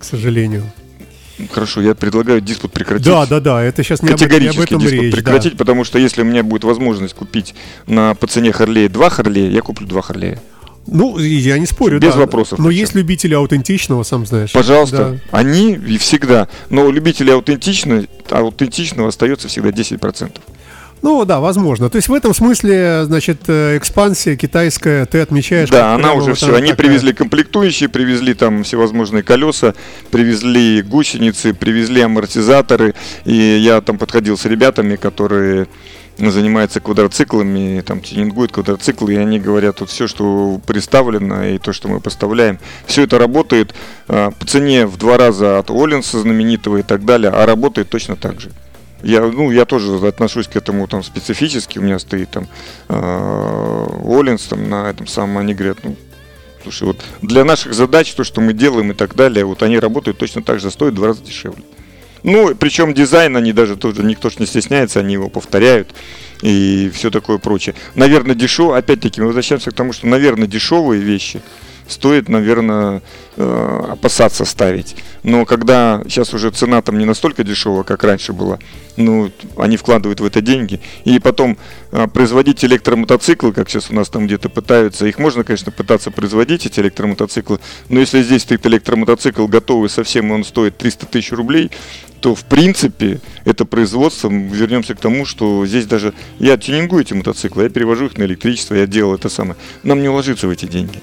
к 0.05 0.07
сожалению. 0.07 0.63
Хорошо, 1.51 1.81
я 1.81 1.95
предлагаю 1.95 2.39
диспут 2.39 2.71
прекратить. 2.71 3.07
Да, 3.07 3.25
да, 3.25 3.39
да, 3.39 3.63
это 3.63 3.83
сейчас 3.83 4.01
не 4.01 4.09
Категорически 4.09 4.59
об, 4.59 4.63
этом 4.63 4.79
диспут 4.79 5.01
речь, 5.01 5.13
прекратить, 5.13 5.51
да. 5.53 5.57
потому 5.57 5.83
что 5.83 5.99
если 5.99 6.21
у 6.21 6.25
меня 6.25 6.43
будет 6.43 6.63
возможность 6.63 7.13
купить 7.13 7.55
на 7.87 8.13
по 8.15 8.27
цене 8.27 8.53
Харлея 8.53 8.87
два 8.87 9.09
Харлея, 9.09 9.49
я 9.49 9.61
куплю 9.61 9.87
два 9.87 10.01
Харлея. 10.01 10.39
Ну, 10.87 11.17
я 11.17 11.57
не 11.57 11.65
спорю, 11.65 11.99
Без 11.99 12.13
да. 12.13 12.19
вопросов. 12.19 12.59
Но 12.59 12.69
есть 12.69 12.93
любители 12.93 13.33
аутентичного, 13.33 14.03
сам 14.03 14.25
знаешь. 14.27 14.51
Пожалуйста, 14.51 15.19
да. 15.31 15.37
они 15.37 15.73
и 15.73 15.97
всегда. 15.97 16.47
Но 16.69 16.85
у 16.85 16.91
любителей 16.91 17.33
аутентичного, 17.33 18.05
аутентичного 18.29 19.09
остается 19.09 19.47
всегда 19.47 19.69
10%. 19.69 20.31
Ну 21.01 21.23
да, 21.25 21.39
возможно. 21.39 21.89
То 21.89 21.97
есть 21.97 22.07
в 22.07 22.13
этом 22.13 22.33
смысле, 22.33 23.05
значит, 23.05 23.41
э, 23.47 23.77
экспансия 23.77 24.35
китайская 24.35 25.05
ты 25.05 25.19
отмечаешь. 25.19 25.69
Да, 25.69 25.93
она 25.93 26.13
уже 26.13 26.29
вот 26.29 26.37
все. 26.37 26.55
Они 26.55 26.69
такая... 26.69 26.75
привезли 26.75 27.13
комплектующие, 27.13 27.89
привезли 27.89 28.33
там 28.33 28.63
всевозможные 28.63 29.21
колеса, 29.21 29.75
привезли 30.09 30.81
гусеницы, 30.81 31.53
привезли 31.53 32.01
амортизаторы. 32.01 32.95
И 33.25 33.35
я 33.35 33.81
там 33.81 33.97
подходил 33.97 34.37
с 34.37 34.45
ребятами, 34.45 34.95
которые 34.95 35.67
занимаются 36.17 36.79
квадроциклами, 36.79 37.81
там 37.81 37.99
тюнингуют 38.01 38.51
квадроциклы, 38.51 39.13
и 39.13 39.17
они 39.17 39.39
говорят, 39.39 39.81
вот 39.81 39.89
все, 39.89 40.07
что 40.07 40.59
представлено, 40.65 41.43
и 41.43 41.57
то, 41.57 41.73
что 41.73 41.87
мы 41.87 41.99
поставляем, 41.99 42.57
все 42.85 43.03
это 43.03 43.17
работает 43.19 43.75
э, 44.07 44.31
по 44.37 44.45
цене 44.45 44.85
в 44.85 44.97
два 44.97 45.17
раза 45.17 45.59
от 45.59 45.69
Оллинса 45.69 46.19
знаменитого 46.19 46.77
и 46.77 46.83
так 46.83 47.05
далее, 47.05 47.31
а 47.31 47.45
работает 47.45 47.89
точно 47.89 48.15
так 48.15 48.39
же. 48.39 48.51
Я, 49.03 49.21
ну, 49.21 49.51
я 49.51 49.65
тоже 49.65 49.95
отношусь 50.07 50.47
к 50.47 50.55
этому 50.55 50.87
там 50.87 51.03
специфически. 51.03 51.79
У 51.79 51.81
меня 51.81 51.99
стоит 51.99 52.29
там 52.31 52.47
э, 52.89 54.37
там 54.49 54.69
на 54.69 54.89
этом 54.89 55.07
самом, 55.07 55.39
они 55.39 55.53
говорят, 55.53 55.79
ну, 55.83 55.95
слушай, 56.63 56.83
вот 56.83 56.97
для 57.21 57.43
наших 57.43 57.73
задач, 57.73 58.13
то, 58.13 58.23
что 58.23 58.41
мы 58.41 58.53
делаем 58.53 58.91
и 58.91 58.95
так 58.95 59.15
далее, 59.15 59.45
вот 59.45 59.63
они 59.63 59.79
работают 59.79 60.17
точно 60.17 60.41
так 60.41 60.59
же, 60.59 60.71
стоят 60.71 60.93
в 60.93 60.95
два 60.97 61.07
раза 61.07 61.23
дешевле. 61.23 61.63
Ну, 62.23 62.55
причем 62.55 62.95
дизайн 62.95 63.37
они 63.37 63.53
даже 63.53 63.75
тоже, 63.75 64.01
никто 64.01 64.31
ж 64.31 64.39
не 64.39 64.47
стесняется, 64.47 64.99
они 64.99 65.13
его 65.13 65.29
повторяют 65.29 65.93
и 66.41 66.91
все 66.93 67.11
такое 67.11 67.37
прочее. 67.37 67.75
Наверное, 67.93 68.33
дешево, 68.33 68.75
опять-таки, 68.75 69.21
мы 69.21 69.27
возвращаемся 69.27 69.69
к 69.69 69.75
тому, 69.75 69.93
что, 69.93 70.07
наверное, 70.07 70.47
дешевые 70.47 71.01
вещи– 71.01 71.41
стоит, 71.87 72.29
наверное, 72.29 73.01
э, 73.37 73.85
опасаться 73.91 74.45
ставить. 74.45 74.95
Но 75.23 75.45
когда 75.45 76.01
сейчас 76.05 76.33
уже 76.33 76.51
цена 76.51 76.81
там 76.81 76.97
не 76.97 77.05
настолько 77.05 77.43
дешевая, 77.43 77.83
как 77.83 78.03
раньше 78.03 78.33
была, 78.33 78.59
ну, 78.97 79.31
они 79.57 79.77
вкладывают 79.77 80.19
в 80.19 80.25
это 80.25 80.41
деньги. 80.41 80.79
И 81.03 81.19
потом 81.19 81.57
э, 81.91 82.07
производить 82.07 82.63
электромотоциклы, 82.63 83.53
как 83.53 83.69
сейчас 83.69 83.89
у 83.89 83.95
нас 83.95 84.09
там 84.09 84.27
где-то 84.27 84.49
пытаются, 84.49 85.05
их 85.05 85.19
можно, 85.19 85.43
конечно, 85.43 85.71
пытаться 85.71 86.11
производить, 86.11 86.65
эти 86.65 86.79
электромотоциклы, 86.79 87.59
но 87.89 87.99
если 87.99 88.21
здесь 88.21 88.43
стоит 88.43 88.65
электромотоцикл 88.65 89.47
готовый 89.47 89.89
совсем, 89.89 90.29
и 90.29 90.31
он 90.31 90.43
стоит 90.43 90.77
300 90.77 91.05
тысяч 91.07 91.31
рублей, 91.31 91.71
то 92.21 92.33
в 92.33 92.43
принципе 92.45 93.19
это 93.43 93.65
производство, 93.65 94.29
вернемся 94.29 94.95
к 94.95 94.99
тому, 94.99 95.25
что 95.25 95.65
здесь 95.65 95.85
даже 95.85 96.13
я 96.39 96.57
тюнингую 96.57 97.03
эти 97.03 97.13
мотоциклы, 97.13 97.63
я 97.63 97.69
перевожу 97.69 98.07
их 98.07 98.17
на 98.17 98.23
электричество, 98.23 98.73
я 98.73 98.87
делал 98.87 99.13
это 99.13 99.29
самое. 99.29 99.57
Нам 99.83 100.01
не 100.01 100.09
уложиться 100.09 100.47
в 100.47 100.49
эти 100.49 100.65
деньги. 100.65 101.01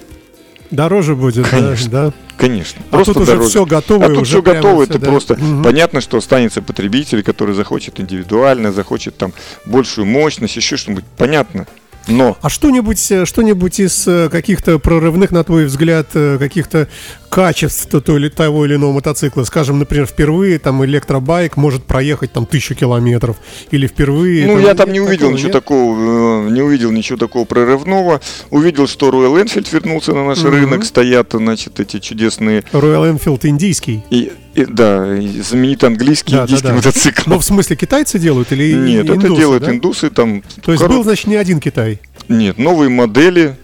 Дороже 0.72 1.14
будет, 1.14 1.46
Конечно. 1.48 1.90
да. 1.90 2.12
Конечно. 2.36 2.82
А 2.90 2.96
просто 2.96 3.12
тут 3.12 3.22
уже 3.22 3.32
дороже. 3.32 3.50
все 3.50 3.66
готово. 3.66 4.04
А 4.04 4.08
тут 4.08 4.18
уже 4.18 4.30
все 4.32 4.42
готово, 4.42 4.82
это 4.82 4.98
да. 4.98 5.06
просто 5.06 5.34
Мгм. 5.36 5.62
понятно, 5.62 6.00
что 6.00 6.16
останется 6.16 6.62
потребитель, 6.62 7.22
который 7.22 7.54
захочет 7.54 8.00
индивидуально, 8.00 8.72
захочет 8.72 9.16
там 9.16 9.32
большую 9.66 10.06
мощность, 10.06 10.56
еще 10.56 10.76
что-нибудь. 10.76 11.04
Понятно. 11.16 11.66
Но 12.08 12.36
А 12.42 12.48
что-нибудь, 12.48 13.12
э, 13.12 13.26
что-нибудь 13.26 13.78
из 13.78 14.08
э, 14.08 14.28
каких-то 14.28 14.78
прорывных, 14.80 15.30
на 15.30 15.44
твой 15.44 15.66
взгляд, 15.66 16.08
э, 16.14 16.36
каких-то 16.38 16.88
качеств 17.32 17.88
то- 17.90 18.16
или 18.18 18.28
того 18.28 18.66
или 18.66 18.74
иного 18.76 18.92
мотоцикла? 18.92 19.44
Скажем, 19.44 19.78
например, 19.78 20.06
впервые 20.06 20.58
там 20.58 20.84
электробайк 20.84 21.56
может 21.56 21.84
проехать 21.84 22.30
там 22.32 22.44
тысячу 22.44 22.74
километров, 22.74 23.36
или 23.70 23.86
впервые... 23.86 24.46
Ну, 24.46 24.58
я 24.58 24.74
там 24.74 24.92
не 24.92 25.00
увидел 25.00 25.28
такого, 25.28 25.32
ничего 25.32 25.46
нет? 25.48 25.52
такого, 25.52 26.46
э, 26.46 26.50
не 26.50 26.60
увидел 26.60 26.90
ничего 26.92 27.16
такого 27.18 27.44
прорывного. 27.46 28.20
Увидел, 28.50 28.86
что 28.86 29.08
Royal 29.08 29.42
Enfield 29.42 29.66
вернулся 29.72 30.12
на 30.12 30.26
наш 30.26 30.38
Мгм. 30.40 30.50
рынок, 30.50 30.84
стоят, 30.84 31.28
значит, 31.32 31.80
эти 31.80 32.00
чудесные, 32.00 32.64
Royal 32.72 33.16
Enfield 33.18 33.40
индийский. 33.48 34.02
и, 34.10 34.30
и- 34.54 34.66
да, 34.66 35.16
и 35.18 35.40
знаменитый 35.40 35.88
английский 35.88 36.32
Да, 36.32 36.38
да, 36.40 36.44
индийский 36.44 36.68
да. 36.68 36.74
мотоцикл. 36.74 37.22
Но 37.30 37.38
в 37.38 37.44
смысле 37.44 37.76
китайцы 37.76 38.18
делают 38.18 38.52
или 38.52 38.74
Нет, 38.74 39.04
это 39.06 39.14
индусы, 39.14 39.40
делают 39.40 39.64
да? 39.64 39.70
индусы, 39.70 40.10
там. 40.10 40.42
То 40.62 40.72
есть 40.72 40.84
коро- 40.84 40.88
был, 40.88 41.02
значит, 41.04 41.26
не 41.28 41.36
один 41.36 41.60
Китай. 41.60 41.98
Нет, 42.28 42.58
новые 42.58 42.90
модели 42.90 43.56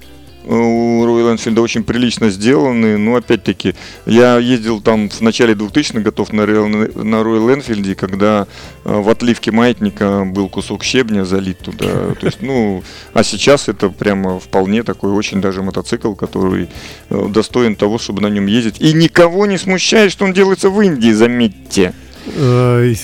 у 0.49 1.05
Royal 1.05 1.35
Enfield 1.35 1.61
очень 1.61 1.85
прилично 1.85 2.31
сделаны. 2.31 2.97
Но 2.97 3.17
опять-таки, 3.17 3.75
я 4.07 4.38
ездил 4.38 4.81
там 4.81 5.11
в 5.11 5.21
начале 5.21 5.55
2000-х 5.55 6.00
готов 6.00 6.33
на 6.33 6.43
Royal, 6.43 7.05
на 7.05 7.17
Royal 7.17 7.59
Enfield, 7.59 7.95
когда 7.95 8.47
э, 8.85 9.00
в 9.00 9.09
отливке 9.11 9.52
маятника 9.52 10.25
был 10.25 10.49
кусок 10.49 10.85
щебня 10.85 11.25
залит 11.25 11.59
туда. 11.59 12.14
То 12.14 12.26
есть, 12.26 12.40
ну, 12.40 12.83
а 13.12 13.23
сейчас 13.23 13.69
это 13.69 13.90
прямо 13.90 14.40
вполне 14.40 14.83
такой 14.83 15.12
очень 15.12 15.40
даже 15.40 15.62
мотоцикл, 15.62 16.14
который 16.14 16.69
э, 17.11 17.26
достоин 17.28 17.76
того, 17.76 17.99
чтобы 17.99 18.23
на 18.23 18.28
нем 18.28 18.47
ездить. 18.47 18.81
И 18.81 18.93
никого 18.95 19.47
не 19.47 19.59
смущает, 19.59 20.12
что 20.12 20.25
он 20.25 20.33
делается 20.33 20.71
в 20.71 20.81
Индии, 20.81 21.11
заметьте. 21.11 21.93
Э, 22.35 22.95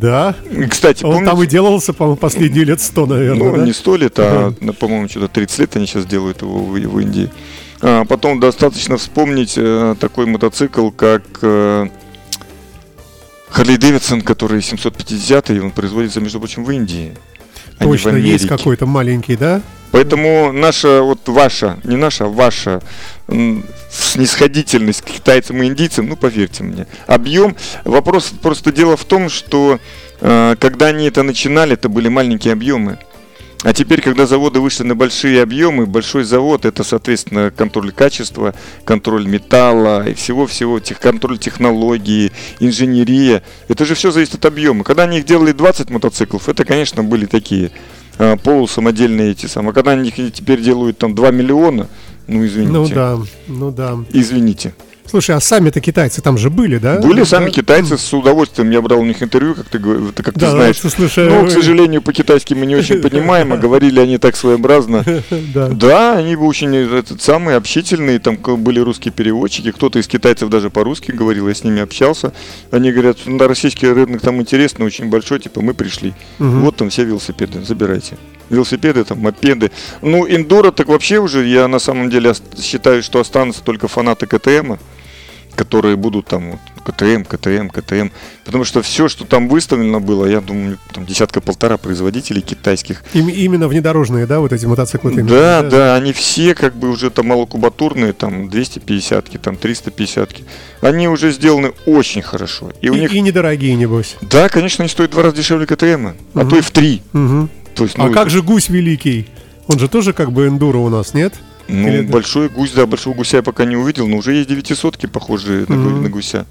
Да. 0.00 0.34
Кстати, 0.70 1.04
Он 1.04 1.24
там 1.24 1.34
помните- 1.36 1.44
и 1.44 1.50
делался, 1.50 1.92
по-моему, 1.92 2.16
последние 2.16 2.64
лет 2.64 2.80
сто, 2.80 3.06
наверное, 3.06 3.50
ну, 3.50 3.56
да? 3.56 3.64
не 3.64 3.72
сто 3.72 3.96
лет, 3.96 4.14
а, 4.18 4.52
на, 4.60 4.72
по-моему, 4.72 5.08
что-то 5.08 5.28
30 5.28 5.58
лет 5.60 5.76
они 5.76 5.86
сейчас 5.86 6.06
делают 6.06 6.42
его 6.42 6.64
в, 6.64 6.76
Индии. 7.00 7.30
А, 7.80 8.04
потом 8.04 8.40
достаточно 8.40 8.96
вспомнить 8.96 9.54
э, 9.56 9.94
такой 9.98 10.26
мотоцикл, 10.26 10.90
как 10.90 11.22
Харли 13.54 13.76
Дэвидсон, 13.76 14.22
который 14.22 14.60
750 14.62 15.50
и 15.50 15.60
он 15.60 15.70
производится, 15.70 16.20
между 16.20 16.40
прочим, 16.40 16.64
в 16.64 16.70
Индии. 16.72 17.12
а 17.78 17.84
не 17.84 17.90
в 17.90 17.92
Точно 17.92 18.16
есть 18.16 18.44
Америке. 18.44 18.48
какой-то 18.48 18.86
маленький, 18.86 19.36
да? 19.36 19.60
Поэтому 19.94 20.50
наша, 20.50 21.02
вот 21.02 21.28
ваша, 21.28 21.78
не 21.84 21.94
наша, 21.94 22.24
а 22.24 22.28
ваша 22.28 22.82
снисходительность 23.88 25.02
к 25.02 25.04
китайцам 25.04 25.62
и 25.62 25.66
индийцам, 25.66 26.08
ну, 26.08 26.16
поверьте 26.16 26.64
мне, 26.64 26.88
объем, 27.06 27.54
вопрос 27.84 28.32
просто 28.42 28.72
дело 28.72 28.96
в 28.96 29.04
том, 29.04 29.28
что 29.28 29.78
э, 30.20 30.56
когда 30.58 30.86
они 30.86 31.06
это 31.06 31.22
начинали, 31.22 31.74
это 31.74 31.88
были 31.88 32.08
маленькие 32.08 32.54
объемы. 32.54 32.98
А 33.62 33.72
теперь, 33.72 34.00
когда 34.02 34.26
заводы 34.26 34.58
вышли 34.58 34.82
на 34.82 34.96
большие 34.96 35.40
объемы, 35.40 35.86
большой 35.86 36.24
завод 36.24 36.64
это, 36.64 36.82
соответственно, 36.82 37.52
контроль 37.52 37.92
качества, 37.92 38.52
контроль 38.84 39.28
металла 39.28 40.08
и 40.08 40.14
всего-всего, 40.14 40.80
тех, 40.80 40.98
контроль 40.98 41.38
технологии, 41.38 42.32
инженерия. 42.58 43.44
Это 43.68 43.84
же 43.84 43.94
все 43.94 44.10
зависит 44.10 44.34
от 44.34 44.44
объема. 44.44 44.82
Когда 44.82 45.04
они 45.04 45.18
их 45.18 45.24
делали 45.24 45.52
20 45.52 45.88
мотоциклов, 45.90 46.48
это, 46.48 46.64
конечно, 46.64 47.04
были 47.04 47.26
такие 47.26 47.70
а, 48.18 48.36
полусамодельные 48.36 49.32
эти 49.32 49.46
самые. 49.46 49.72
Когда 49.74 49.92
они 49.92 50.10
теперь 50.10 50.60
делают 50.60 50.98
там 50.98 51.14
2 51.14 51.30
миллиона, 51.30 51.88
ну 52.26 52.44
извините. 52.44 52.72
Ну 52.72 52.88
да, 52.88 53.18
ну 53.48 53.70
да. 53.70 53.98
Извините. 54.12 54.74
Слушай, 55.06 55.36
а 55.36 55.40
сами-то 55.40 55.80
китайцы 55.80 56.22
там 56.22 56.36
же 56.38 56.50
были, 56.50 56.78
да? 56.78 56.98
Были 56.98 57.20
Да? 57.20 57.24
сами 57.26 57.50
китайцы 57.50 57.96
с 57.98 58.12
удовольствием. 58.12 58.70
Я 58.70 58.80
брал 58.80 59.00
у 59.00 59.04
них 59.04 59.22
интервью, 59.22 59.54
как 59.54 59.66
ты, 59.68 59.78
как 59.78 60.34
ты 60.34 60.40
Да, 60.40 60.50
знаешь. 60.50 60.80
вот, 60.82 60.92
слушай, 60.92 61.28
Но, 61.28 61.42
вы- 61.42 61.48
к 61.48 61.50
сожалению, 61.50 62.02
по-китайски 62.02 62.54
мы 62.54 62.66
не 62.66 62.74
очень 62.74 63.00
понимаем, 63.00 63.52
а 63.52 63.56
говорили 63.56 64.00
они 64.00 64.18
так 64.18 64.34
своеобразно. 64.34 65.04
да. 65.54 65.68
Да, 65.68 66.16
они 66.16 66.34
бы 66.36 66.46
очень 66.46 66.74
этот, 66.74 67.20
самые 67.22 67.56
общительные, 67.58 68.18
там 68.18 68.36
были 68.36 68.80
русские 68.80 69.12
переводчики, 69.12 69.70
кто-то 69.72 69.98
из 69.98 70.08
китайцев 70.08 70.48
даже 70.48 70.70
по-русски 70.70 71.12
говорил, 71.12 71.48
я 71.48 71.54
с 71.54 71.62
ними 71.62 71.80
общался. 71.82 72.32
Они 72.72 72.90
говорят, 72.90 73.18
на 73.26 73.46
российский 73.46 73.86
рынок 73.86 74.20
там 74.22 74.40
интересно, 74.40 74.84
очень 74.84 75.10
большой, 75.10 75.38
типа 75.38 75.60
мы 75.60 75.74
пришли. 75.74 76.14
Мгм. 76.38 76.62
Вот 76.62 76.76
там 76.76 76.88
все 76.90 77.04
велосипеды, 77.04 77.62
забирайте. 77.64 78.16
Велосипеды, 78.50 79.04
там, 79.04 79.20
мопеды. 79.20 79.70
Ну, 80.02 80.26
индура 80.28 80.70
так 80.70 80.88
вообще 80.88 81.18
уже, 81.18 81.46
я 81.46 81.68
на 81.68 81.78
самом 81.78 82.10
деле 82.10 82.32
считаю, 82.60 83.02
что 83.02 83.20
останутся 83.20 83.62
только 83.62 83.88
фанаты 83.88 84.26
КТМа, 84.26 84.78
которые 85.54 85.96
будут 85.96 86.26
там 86.26 86.52
вот, 86.52 86.60
КТМ, 86.84 87.22
КТМ, 87.24 87.68
КТМ. 87.68 88.08
Потому 88.44 88.64
что 88.64 88.82
все, 88.82 89.08
что 89.08 89.24
там 89.24 89.48
выставлено 89.48 90.00
было, 90.00 90.26
я 90.26 90.40
думаю, 90.40 90.78
там 90.92 91.06
десятка-полтора 91.06 91.76
производителей 91.78 92.42
китайских. 92.42 93.02
Им- 93.14 93.28
именно 93.28 93.68
внедорожные, 93.68 94.26
да, 94.26 94.40
вот 94.40 94.52
эти 94.52 94.66
мотоциклы? 94.66 95.12
Да, 95.22 95.60
виду, 95.60 95.70
да, 95.70 95.94
они 95.96 96.12
все 96.12 96.54
как 96.54 96.76
бы 96.76 96.90
уже 96.90 97.10
там 97.10 97.26
малокубатурные, 97.28 98.12
там 98.12 98.48
250-ки, 98.48 99.38
там 99.38 99.54
350-ки. 99.54 100.44
Они 100.80 101.08
уже 101.08 101.30
сделаны 101.32 101.72
очень 101.86 102.22
хорошо. 102.22 102.72
И 102.80 102.90
у 102.90 102.94
И, 102.94 103.00
них, 103.00 103.12
и 103.14 103.20
недорогие, 103.20 103.74
небось. 103.76 104.16
да, 104.22 104.48
конечно, 104.48 104.82
они 104.82 104.88
стоят 104.90 105.10
в 105.10 105.14
два 105.14 105.22
раза 105.24 105.36
дешевле 105.36 105.66
КТМа, 105.66 106.14
а 106.34 106.40
Мгм. 106.40 106.50
то 106.50 106.56
и 106.56 106.60
в 106.60 106.70
три. 106.70 107.02
Мгм. 107.12 107.48
То 107.74 107.84
есть, 107.84 107.96
А 107.98 108.06
ну, 108.06 108.12
как 108.12 108.22
это- 108.26 108.30
же 108.30 108.42
гусь 108.42 108.68
великий? 108.68 109.28
Он 109.66 109.78
же 109.78 109.88
тоже 109.88 110.12
как 110.12 110.30
бы 110.30 110.46
эндуро 110.46 110.78
у 110.78 110.90
нас, 110.90 111.14
нет? 111.14 111.32
Ну, 111.68 111.88
Или 111.88 112.02
большой 112.02 112.48
гусь, 112.48 112.72
да, 112.72 112.86
большого 112.86 113.14
гуся 113.14 113.38
я 113.38 113.42
пока 113.42 113.64
не 113.64 113.76
увидел, 113.76 114.06
но 114.06 114.18
уже 114.18 114.34
есть 114.34 114.50
900-ки, 114.50 115.06
похожие 115.06 115.60
на, 115.68 115.76
гу- 115.76 115.82
Мгм. 115.90 116.02
на 116.02 116.08
гуся. 116.10 116.44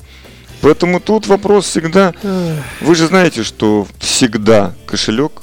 Поэтому 0.62 1.00
тут 1.00 1.28
вопрос 1.28 1.66
всегда, 1.68 2.14
вы 2.82 2.96
же 2.96 3.08
знаете, 3.08 3.44
что 3.44 3.86
всегда 4.00 4.74
кошелек 4.88 5.34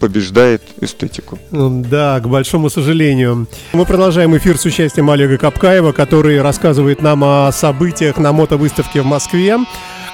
побеждает 0.00 0.60
эстетику. 0.80 1.38
Ну, 1.50 1.82
Да, 1.82 2.20
к 2.20 2.28
большому 2.28 2.68
сожалению. 2.68 3.46
Мы 3.72 3.86
продолжаем 3.86 4.36
эфир 4.36 4.58
с 4.58 4.64
участием 4.66 5.08
Олега 5.08 5.38
Капкаева, 5.38 5.92
который 5.92 6.42
рассказывает 6.42 7.00
нам 7.00 7.22
о 7.24 7.50
событиях 7.52 8.18
на 8.18 8.32
мотовыставке 8.32 9.00
в 9.02 9.06
Москве, 9.06 9.56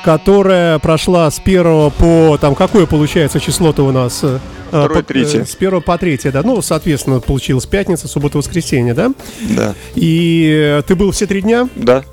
которая 0.05 0.79
прошла 0.79 1.31
с 1.31 1.39
1 1.45 1.91
по... 1.93 2.39
Там 2.41 2.55
какое 2.55 2.87
получается 2.87 3.41
число-то 3.41 3.83
у 3.85 3.93
нас? 3.93 4.21
Э, 4.23 4.39
Второе, 4.69 4.99
по- 4.99 5.03
третье. 5.03 5.43
э, 5.43 5.47
С 5.47 5.55
1 5.57 5.81
по 5.83 5.99
3, 5.99 6.19
да. 6.33 6.43
Ну, 6.43 6.61
соответственно, 6.63 7.21
получилась 7.21 7.67
пятница, 7.67 8.09
суббота, 8.09 8.39
воскресенье, 8.39 8.95
да? 8.95 9.13
Да. 9.51 9.75
И 9.95 10.51
э, 10.79 10.83
ты 10.87 10.95
был 10.95 11.11
все 11.13 11.27
три 11.27 11.43
дня? 11.43 11.69
Да. 11.75 12.05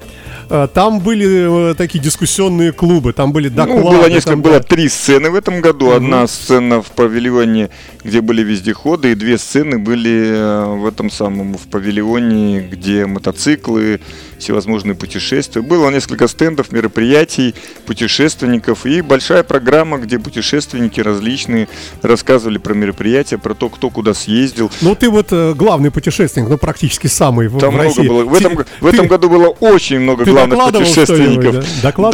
Э, 0.50 0.68
Там 0.74 1.00
были 1.00 1.72
э, 1.72 1.76
такие 1.76 2.00
дискуссионные 2.04 2.72
клубы, 2.72 3.14
там 3.14 3.32
были 3.32 3.50
доклады. 3.50 3.82
ну, 3.82 3.92
было 3.92 4.08
несколько, 4.10 4.30
там, 4.32 4.42
было 4.42 4.60
три 4.60 4.90
сцены 4.90 5.30
в 5.30 5.36
этом 5.36 5.62
году. 5.62 5.88
Мгм. 5.88 5.96
Одна 5.96 6.28
сцена 6.28 6.82
в 6.82 6.88
павильоне, 6.92 7.70
где 8.04 8.22
были 8.22 8.44
вездеходы, 8.44 9.12
и 9.12 9.16
две 9.16 9.38
сцены 9.38 9.80
были 9.80 10.28
э, 10.30 10.66
в 10.76 10.86
этом 10.86 11.10
самом, 11.10 11.56
в 11.58 11.68
павильоне, 11.68 12.62
где 12.62 13.06
мотоциклы, 13.06 14.00
всевозможные 14.40 14.94
путешествия. 14.96 15.62
Было 15.62 15.90
несколько 15.90 16.28
стендов, 16.28 16.72
мероприятий, 16.72 17.56
путешественников 17.88 18.86
и 18.86 19.02
большая 19.02 19.44
программа, 19.44 19.98
где 19.98 20.20
путешественники 20.20 21.02
различные 21.02 21.68
рассказывали 22.04 22.58
про 22.60 22.74
мероприятия, 22.76 23.38
про 23.38 23.54
то, 23.56 23.70
кто 23.70 23.90
куда 23.90 24.14
съездил. 24.14 24.72
Ну, 24.82 24.96
ты 24.96 25.10
вот 25.10 25.32
главный 25.56 25.90
путешественник, 25.92 26.50
ну, 26.50 26.58
практически 26.58 27.08
самый 27.08 27.48
в, 27.48 27.58
Там 27.60 27.72
в 27.72 27.74
много 27.74 27.88
России. 27.90 28.08
было. 28.08 28.24
В 28.24 28.34
этом, 28.36 28.58
Ты- 28.58 28.66
в 28.80 28.86
этом 28.88 29.06
ты- 29.06 29.10
году 29.10 29.30
было 29.30 29.48
очень 29.48 30.00
много 30.00 30.24
ты 30.24 30.32
главных 30.46 30.58
путешественников. 30.86 31.54
да? 31.62 31.68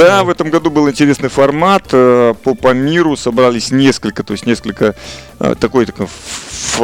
Да, 0.06 0.24
в 0.24 0.30
этом 0.30 0.50
году 0.50 0.70
был 0.72 0.90
интересный 0.90 1.30
формат. 1.30 1.84
э, 1.92 2.34
По, 2.44 2.56
по 2.56 2.74
миру 2.74 3.16
собрались 3.18 3.72
несколько, 3.72 4.24
то 4.24 4.34
есть 4.34 4.46
несколько 4.46 4.96
э, 5.40 5.56
такой, 5.60 5.86
такой 5.86 6.06
ф- 6.06 6.80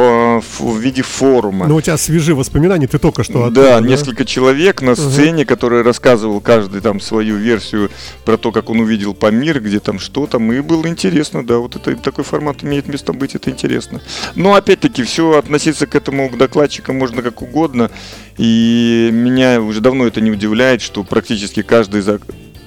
в 0.60 0.78
виде 0.78 1.02
форума. 1.02 1.66
Ну, 1.66 1.76
у 1.76 1.80
тебя 1.80 1.96
свежие 1.96 2.34
воспоминания, 2.34 2.86
ты 2.86 2.98
только 2.98 3.24
что 3.24 3.50
да, 3.50 3.76
оттуда, 3.76 3.88
несколько 3.90 4.24
человек 4.24 4.82
на 4.82 4.94
сцене, 4.94 5.44
который 5.44 5.82
рассказывал 5.82 6.40
каждый 6.40 6.80
там 6.80 7.00
свою 7.00 7.36
версию 7.36 7.90
про 8.24 8.36
то, 8.36 8.52
как 8.52 8.70
он 8.70 8.80
увидел 8.80 9.14
Памир, 9.14 9.60
где 9.60 9.80
там 9.80 9.98
что 9.98 10.26
там, 10.26 10.52
и 10.52 10.60
было 10.60 10.86
интересно, 10.86 11.44
да, 11.46 11.58
вот 11.58 11.76
это 11.76 11.94
такой 11.96 12.24
формат 12.24 12.62
имеет 12.64 12.88
место 12.88 13.12
быть, 13.12 13.34
это 13.34 13.50
интересно. 13.50 14.00
Но 14.34 14.54
опять-таки 14.54 15.02
все 15.02 15.36
относиться 15.38 15.86
к 15.86 15.94
этому 15.94 16.28
к 16.28 16.36
докладчикам 16.36 16.96
можно 16.96 17.22
как 17.22 17.42
угодно, 17.42 17.90
и 18.36 19.10
меня 19.12 19.60
уже 19.60 19.80
давно 19.80 20.06
это 20.06 20.20
не 20.20 20.30
удивляет, 20.30 20.82
что 20.82 21.04
практически 21.04 21.29
каждый 21.62 22.00
за- 22.00 22.20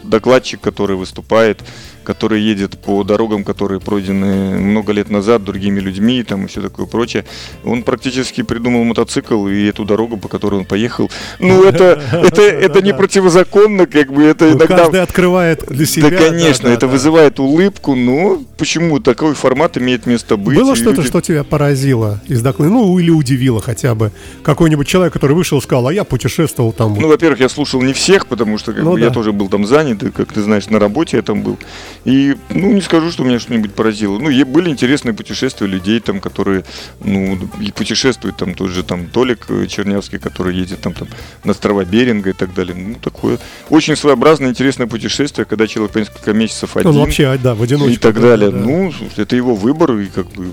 докладчик, 0.03 0.62
который 0.62 0.96
выступает, 0.96 1.62
который 2.03 2.41
едет 2.41 2.77
по 2.77 3.03
дорогам, 3.03 3.43
которые 3.43 3.79
пройдены 3.79 4.60
много 4.60 4.91
лет 4.93 5.10
назад 5.10 5.43
другими 5.43 5.79
людьми 5.79 6.24
там 6.24 6.45
и 6.45 6.48
все 6.48 6.62
такое 6.62 6.86
прочее. 6.86 7.25
Он 7.63 7.83
практически 7.83 8.43
придумал 8.43 8.83
мотоцикл 8.83 9.48
и 9.48 9.65
эту 9.65 9.86
дорогу, 9.86 10.17
по 10.17 10.27
которой 10.27 10.60
он 10.60 10.65
поехал. 10.65 11.10
Ну, 11.39 11.63
это, 11.63 12.01
это, 12.12 12.41
это 12.41 12.81
не 12.81 12.93
противозаконно, 12.93 13.86
как 13.88 14.12
бы 14.12 14.24
это 14.24 14.45
Ну, 14.45 14.57
иногда... 14.57 14.77
Каждый 14.77 15.01
открывает 15.01 15.63
для 15.67 15.86
себя. 15.86 16.10
Да, 16.10 16.17
конечно, 16.17 16.67
это 16.67 16.88
вызывает 16.88 17.39
улыбку, 17.39 17.95
но 17.95 18.41
почему 18.57 19.00
такой 19.00 19.33
формат 19.33 19.77
имеет 19.77 20.05
место 20.05 20.38
быть? 20.38 20.57
Было 20.57 20.75
что-то, 20.75 21.03
что 21.03 21.22
тебя 21.22 21.43
поразило 21.43 22.22
из 22.27 22.41
доклада? 22.41 22.72
Ну, 22.72 23.00
или 23.00 23.10
удивило 23.10 23.62
хотя 23.62 23.95
бы. 23.95 24.12
Какой-нибудь 24.43 24.88
человек, 24.88 25.13
который 25.13 25.33
вышел 25.36 25.57
и 25.57 25.62
сказал, 25.62 25.88
а 25.88 25.93
я 25.93 26.03
путешествовал 26.03 26.72
там. 26.72 26.95
Ну, 27.00 27.07
во-первых, 27.07 27.39
я 27.39 27.50
слушал 27.50 27.81
не 27.81 27.93
всех, 27.93 28.27
потому 28.27 28.57
что 28.57 28.74
как 28.74 28.83
Ну 28.83 28.93
бы, 28.93 29.00
я 29.00 29.07
да. 29.07 29.13
тоже 29.13 29.31
был 29.31 29.50
там 29.50 29.65
занят, 29.65 30.03
и, 30.03 30.12
как 30.12 30.31
ты 30.33 30.41
знаешь, 30.41 30.67
на 30.67 30.79
работе 30.79 31.17
я 31.17 31.24
там 31.24 31.41
был. 31.41 31.57
И, 32.05 32.36
ну, 32.50 32.74
не 32.74 32.81
скажу, 32.81 33.12
что 33.12 33.24
меня 33.24 33.39
что-нибудь 33.39 33.74
поразило. 33.74 34.19
Ну, 34.19 34.29
и 34.29 34.43
были 34.43 34.69
интересные 34.69 35.13
путешествия 35.13 35.67
людей, 35.67 36.00
там, 36.01 36.19
которые, 36.19 36.65
ну, 37.00 37.38
и 37.62 37.72
путешествуют, 37.72 38.38
там, 38.38 38.55
тот 38.55 38.72
же 38.72 38.83
там 38.83 39.07
Толик 39.07 39.45
э, 39.50 39.67
Чернявский, 39.67 40.19
который 40.19 40.55
едет 40.55 40.81
там, 40.81 40.93
там 40.93 41.07
на 41.45 41.51
острова 41.51 41.86
Беринга 41.86 42.31
и 42.31 42.33
так 42.33 42.53
далее. 42.53 42.75
Ну, 42.75 42.95
такое 42.95 43.39
очень 43.69 43.95
своеобразное, 43.95 44.50
интересное 44.50 44.88
путешествие, 44.88 45.45
когда 45.45 45.65
человек 45.65 45.93
по 45.93 46.00
несколько 46.00 46.33
месяцев 46.33 46.75
один 46.75 46.91
Он 46.91 46.98
вообще, 46.98 47.39
да, 47.41 47.55
в 47.55 47.63
одиночку. 47.63 47.93
и 47.93 47.98
так 47.98 48.15
да, 48.15 48.22
далее. 48.22 48.51
да, 48.51 48.57
да. 48.57 48.63
Ну, 48.65 48.93
это 49.15 49.36
его 49.36 49.55
выбор, 49.55 49.98
и 49.98 50.07
как 50.07 50.27
бы 50.31 50.51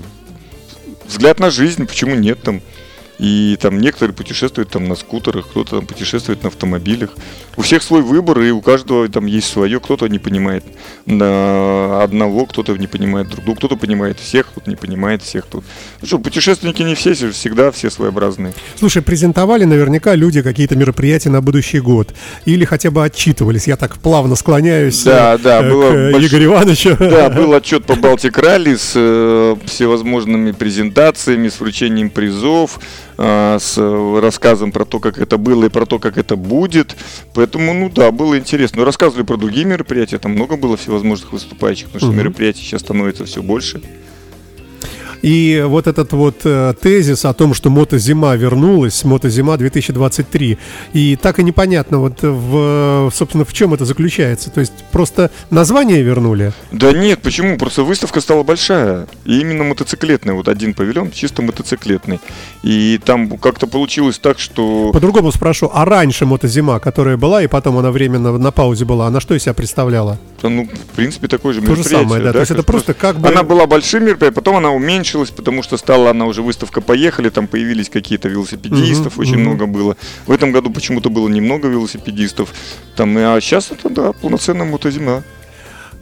взгляд 1.07 1.39
на 1.39 1.51
жизнь, 1.51 1.85
почему 1.85 2.15
нет 2.15 2.41
там. 2.41 2.61
И 3.21 3.55
там 3.61 3.79
некоторые 3.79 4.15
путешествуют 4.15 4.71
там 4.71 4.87
на 4.89 4.95
скутерах, 4.95 5.47
кто-то 5.47 5.77
там 5.77 5.85
путешествует 5.85 6.41
на 6.41 6.49
автомобилях. 6.49 7.11
У 7.55 7.61
всех 7.61 7.83
свой 7.83 8.01
выбор, 8.01 8.39
и 8.41 8.49
у 8.49 8.61
каждого 8.61 9.07
там 9.09 9.27
есть 9.27 9.47
свое. 9.47 9.79
Кто-то 9.79 10.07
не 10.07 10.17
понимает 10.17 10.63
одного, 11.05 12.47
кто-то 12.47 12.75
не 12.77 12.87
понимает 12.87 13.29
другого, 13.29 13.55
кто-то 13.55 13.75
понимает 13.75 14.19
всех, 14.19 14.47
кто-то 14.47 14.67
не 14.67 14.75
понимает 14.75 15.21
всех. 15.21 15.45
Тут. 15.45 15.63
Ну 16.01 16.07
что, 16.07 16.17
путешественники 16.17 16.81
не 16.81 16.95
все, 16.95 17.13
всегда 17.13 17.71
все 17.71 17.91
своеобразные. 17.91 18.53
Слушай, 18.79 19.03
презентовали 19.03 19.65
наверняка 19.65 20.15
люди 20.15 20.41
какие-то 20.41 20.75
мероприятия 20.75 21.29
на 21.29 21.41
будущий 21.41 21.79
год. 21.79 22.15
Или 22.45 22.65
хотя 22.65 22.89
бы 22.89 23.03
отчитывались. 23.03 23.67
Я 23.67 23.75
так 23.77 23.99
плавно 23.99 24.35
склоняюсь 24.35 25.03
Да, 25.03 25.35
э, 25.35 25.37
да, 25.37 25.61
было 25.61 25.91
к 25.91 25.93
э, 25.93 26.11
больш- 26.11 26.27
Игорю 26.27 26.45
Ивановичу. 26.45 26.97
Да, 26.99 27.29
был 27.35 27.53
отчет 27.53 27.85
по 27.85 27.95
Балтик 27.95 28.39
Ралли 28.39 28.75
с 28.75 28.93
э, 28.95 29.55
всевозможными 29.65 30.51
презентациями, 30.53 31.49
с 31.49 31.59
вручением 31.59 32.09
призов, 32.09 32.79
с 33.59 33.77
э, 33.77 34.19
рассказом 34.19 34.71
про 34.71 34.85
то, 34.85 34.99
как 34.99 35.19
это 35.19 35.37
было 35.37 35.65
и 35.65 35.69
про 35.69 35.85
то, 35.85 35.99
как 35.99 36.17
это 36.17 36.35
будет. 36.35 36.95
Поэтому, 37.33 37.73
ну 37.73 37.89
да, 37.89 38.11
было 38.11 38.37
интересно. 38.37 38.79
Но 38.79 38.85
рассказывали 38.85 39.23
про 39.23 39.37
другие 39.37 39.65
мероприятия, 39.65 40.17
там 40.17 40.31
много 40.31 40.57
было 40.57 40.77
всевозможных 40.77 41.31
выступающих, 41.33 41.89
потому 41.89 42.11
что 42.11 42.17
мероприятий 42.17 42.63
сейчас 42.63 42.81
становится 42.81 43.25
все 43.25 43.41
больше. 43.41 43.81
И 45.21 45.63
вот 45.67 45.87
этот 45.87 46.13
вот 46.13 46.41
э, 46.45 46.73
тезис 46.81 47.25
о 47.25 47.33
том, 47.33 47.53
что 47.53 47.69
мотозима 47.69 48.35
вернулась, 48.35 49.03
мотозима 49.03 49.57
2023, 49.57 50.57
и 50.93 51.15
так 51.15 51.39
и 51.39 51.43
непонятно, 51.43 51.99
вот 51.99 52.19
в, 52.21 53.11
собственно, 53.13 53.45
в 53.45 53.53
чем 53.53 53.73
это 53.73 53.85
заключается. 53.85 54.49
То 54.49 54.61
есть 54.61 54.73
просто 54.91 55.31
название 55.49 56.01
вернули. 56.01 56.53
Да 56.71 56.91
нет, 56.91 57.21
почему? 57.21 57.57
Просто 57.57 57.83
выставка 57.83 58.21
стала 58.21 58.43
большая. 58.43 59.07
И 59.25 59.39
именно 59.39 59.63
мотоциклетная. 59.63 60.33
Вот 60.33 60.47
один 60.47 60.73
павильон 60.73 61.11
чисто 61.11 61.41
мотоциклетный. 61.41 62.19
И 62.63 62.99
там 63.03 63.37
как-то 63.37 63.67
получилось 63.67 64.19
так, 64.19 64.39
что... 64.39 64.91
По-другому 64.91 65.31
спрошу, 65.31 65.69
а 65.73 65.85
раньше 65.85 66.25
мотозима, 66.25 66.79
которая 66.79 67.17
была, 67.17 67.43
и 67.43 67.47
потом 67.47 67.77
она 67.77 67.91
временно 67.91 68.37
на 68.37 68.51
паузе 68.51 68.85
была, 68.85 69.07
она 69.07 69.19
что 69.19 69.35
из 69.35 69.43
себя 69.43 69.53
представляла? 69.53 70.19
Да, 70.41 70.49
Ну, 70.49 70.65
в 70.67 70.95
принципе, 70.95 71.27
такое 71.27 71.53
же 71.53 71.59
То 71.61 71.67
же 71.67 71.71
мероприятие. 71.73 72.03
самое, 72.07 72.23
да. 72.23 72.33
То 72.33 72.39
есть 72.39 72.51
это 72.51 72.63
просто 72.63 72.93
как 72.93 73.19
бы... 73.19 73.27
Она 73.27 73.43
была 73.43 73.67
большим 73.67 74.05
мероприятием, 74.05 74.33
потом 74.33 74.55
она 74.57 74.71
уменьшилась, 74.71 75.29
потому 75.29 75.63
что 75.63 75.77
стала 75.77 76.09
она 76.11 76.25
уже 76.25 76.41
выставка 76.41 76.81
«Поехали», 76.81 77.29
там 77.29 77.47
появились 77.47 77.89
какие-то 77.89 78.27
велосипедистов, 78.29 79.13
Мгм, 79.17 79.21
очень 79.21 79.35
мгм. 79.35 79.41
много 79.43 79.65
было. 79.67 79.97
В 80.25 80.31
этом 80.31 80.51
году 80.51 80.69
почему-то 80.71 81.09
было 81.09 81.27
немного 81.27 81.67
велосипедистов. 81.67 82.49
Там, 82.95 83.15
а 83.17 83.39
сейчас 83.41 83.71
это, 83.71 83.89
да, 83.89 84.11
полноценная 84.13 84.65
мотозима. 84.65 85.23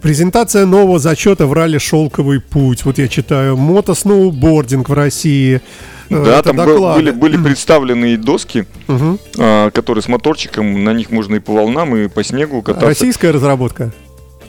Презентация 0.02 0.66
нового 0.66 0.98
зачета 0.98 1.46
в 1.46 1.52
ралли 1.52 1.78
«Шелковый 1.78 2.40
путь». 2.40 2.86
Вот 2.86 2.98
я 2.98 3.10
читаю. 3.10 3.58
Мотосноубординг 3.58 4.88
в 4.88 4.94
России. 4.94 5.62
Э, 6.10 6.24
да, 6.24 6.40
это 6.40 6.44
там 6.44 6.56
доклады. 6.56 7.00
были, 7.02 7.12
были 7.12 7.38
представлены 7.38 8.14
и 8.14 8.18
доски, 8.18 8.66
Мгм. 8.88 9.20
а, 9.38 9.70
которые 9.72 10.02
с 10.02 10.08
моторчиком, 10.08 10.84
на 10.86 10.94
них 10.94 11.12
можно 11.12 11.36
и 11.36 11.40
по 11.40 11.52
волнам, 11.54 11.96
и 11.98 12.08
по 12.08 12.24
снегу 12.24 12.62
кататься. 12.62 12.88
Российская 12.88 13.32
разработка. 13.32 13.92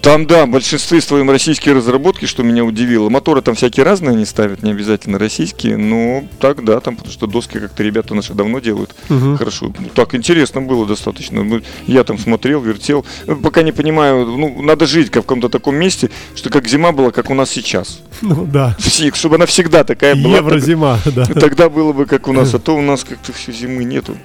Там, 0.03 0.27
да, 0.27 0.47
в 0.47 0.51
большинстве 0.51 1.01
своем 1.03 1.31
российские 1.31 1.75
разработки, 1.75 2.25
что 2.25 2.43
меня 2.43 2.65
удивило. 2.65 3.11
Моторы 3.11 3.43
там 3.43 3.55
всякие 3.55 3.85
разные 3.85 4.13
они 4.13 4.25
ставят, 4.25 4.63
не 4.63 4.71
обязательно 4.71 5.19
российские, 5.19 5.77
но 5.77 6.25
так, 6.41 6.65
да, 6.65 6.81
там, 6.81 6.97
потому 6.97 7.13
что 7.13 7.27
доски 7.27 7.59
как-то 7.61 7.83
ребята 7.83 8.15
наши 8.15 8.33
давно 8.33 8.61
делают. 8.61 8.95
Мгм. 9.11 9.37
Хорошо. 9.37 9.73
Ну, 9.79 9.89
так 9.95 10.15
интересно 10.15 10.63
было 10.63 10.87
достаточно. 10.87 11.43
Мы- 11.43 11.63
Я 11.87 12.03
там 12.05 12.19
смотрел, 12.19 12.63
вертел. 12.63 13.05
Э, 13.27 13.35
Пока 13.35 13.63
не 13.63 13.73
понимаю, 13.73 14.25
ну, 14.27 14.63
надо 14.63 14.87
жить 14.87 15.09
в 15.09 15.11
каком-то 15.11 15.49
таком 15.51 15.77
месте, 15.77 16.11
что 16.35 16.49
как 16.49 16.67
зима 16.67 16.93
была, 16.93 17.11
как 17.11 17.29
у 17.31 17.35
нас 17.35 17.51
сейчас. 17.51 18.01
Ну 18.23 18.47
да. 18.47 18.77
Все- 18.79 19.13
Чтобы 19.13 19.37
она 19.37 19.45
всегда 19.47 19.85
такая 19.85 20.15
была. 20.15 20.39
Еврозима, 20.39 20.99
да. 21.15 21.27
Тогда- 21.41 21.69
было 21.69 21.93
бы 21.93 22.07
как 22.07 22.27
у 22.27 22.33
нас, 22.33 22.55
а 22.55 22.59
то 22.59 22.75
у 22.75 22.81
нас 22.81 23.05
как-то 23.05 23.33
всю 23.35 23.53
зимы 23.53 23.85
нету. 23.85 24.17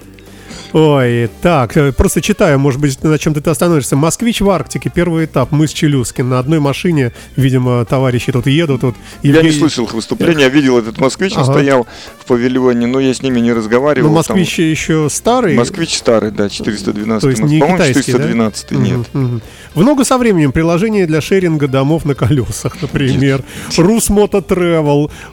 Ой, 0.77 1.29
так, 1.41 1.77
э, 1.77 1.93
просто 1.93 2.19
читаю, 2.21 2.59
может 2.59 2.81
быть, 2.81 3.01
на 3.01 3.17
чем 3.17 3.33
ты 3.33 3.49
остановишься. 3.49 3.95
Москвич 3.95 4.41
в 4.41 4.49
Арктике, 4.49 4.91
первый 4.93 5.23
этап, 5.23 5.53
мы 5.53 5.69
с 5.69 5.71
Челюскин. 5.71 6.27
На 6.27 6.37
одной 6.37 6.59
машине, 6.59 7.13
видимо, 7.37 7.85
товарищи 7.85 8.33
тут 8.33 8.45
едут. 8.47 8.83
Вот, 8.83 8.95
Я 9.23 9.31
не 9.31 9.37
Евгений- 9.37 9.57
слышал 9.57 9.85
их 9.85 9.93
выступления, 9.93 10.41
я 10.41 10.49
видел 10.49 10.77
этот 10.77 10.97
москвич, 10.97 11.31
он 11.37 11.43
Ага. 11.43 11.53
стоял 11.53 11.87
в 12.19 12.25
павильоне, 12.25 12.87
но 12.87 12.99
я 12.99 13.13
с 13.13 13.21
ними 13.21 13.39
не 13.39 13.53
разговаривал. 13.53 14.09
Ну, 14.09 14.21
там- 14.21 14.35
москвич 14.37 14.59
еще 14.59 15.07
старый. 15.09 15.55
Москвич 15.55 15.95
старый, 15.97 16.31
да, 16.31 16.49
412. 16.49 17.21
То 17.21 17.29
есть 17.29 17.41
не 17.43 17.59
По-моему, 17.59 17.77
китайский, 17.77 18.11
да? 18.11 18.17
412 18.17 18.71
Мгм, 18.71 18.83
нет. 18.83 19.07
мгм. 19.13 19.41
В 19.75 19.81
ногу 19.81 20.03
со 20.03 20.17
временем 20.17 20.51
приложение 20.51 21.07
для 21.07 21.21
шеринга 21.21 21.69
домов 21.69 22.03
на 22.03 22.15
колесах, 22.15 22.75
например. 22.81 23.43
Рус 23.77 24.09
Мото 24.09 24.43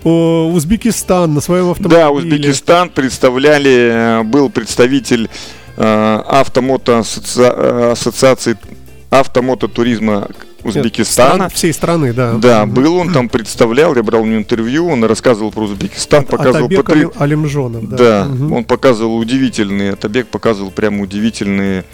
о, 0.05 0.53
Узбекистан 0.53 1.35
на 1.35 1.41
своем 1.41 1.71
автомобиле. 1.71 2.01
Да, 2.01 2.11
Узбекистан 2.11 2.91
представляли, 2.91 4.21
э, 4.21 4.23
был 4.23 4.49
представитель 4.49 5.29
э, 5.77 6.23
автомото 6.27 6.99
асоци- 6.99 7.43
э, 8.47 8.55
автомототуризма 9.11 10.29
Узбекистана. 10.65 11.35
Стран- 11.35 11.51
всей 11.51 11.73
страны, 11.73 12.13
да. 12.13 12.35
Да, 12.35 12.67
был 12.67 12.95
он 12.97 13.13
там 13.13 13.29
представлял, 13.29 13.95
я 13.97 14.03
брал 14.05 14.23
у 14.23 14.27
него 14.27 14.39
интервью, 14.39 14.87
он 14.89 15.03
рассказывал 15.05 15.51
про 15.51 15.63
Узбекистан, 15.65 16.25
показывал 16.25 16.67
Атабек 16.67 16.85
потри- 16.85 17.01
Алим- 17.03 17.13
Алимжонов, 17.19 17.89
да. 17.89 17.97
Да, 17.97 18.25
Мгм. 18.27 18.53
он 18.53 18.65
показывал 18.65 19.19
удивительные, 19.19 19.97
Табек 19.97 20.29
показывал 20.29 20.71
прямо 20.71 21.03
удивительные 21.03 21.85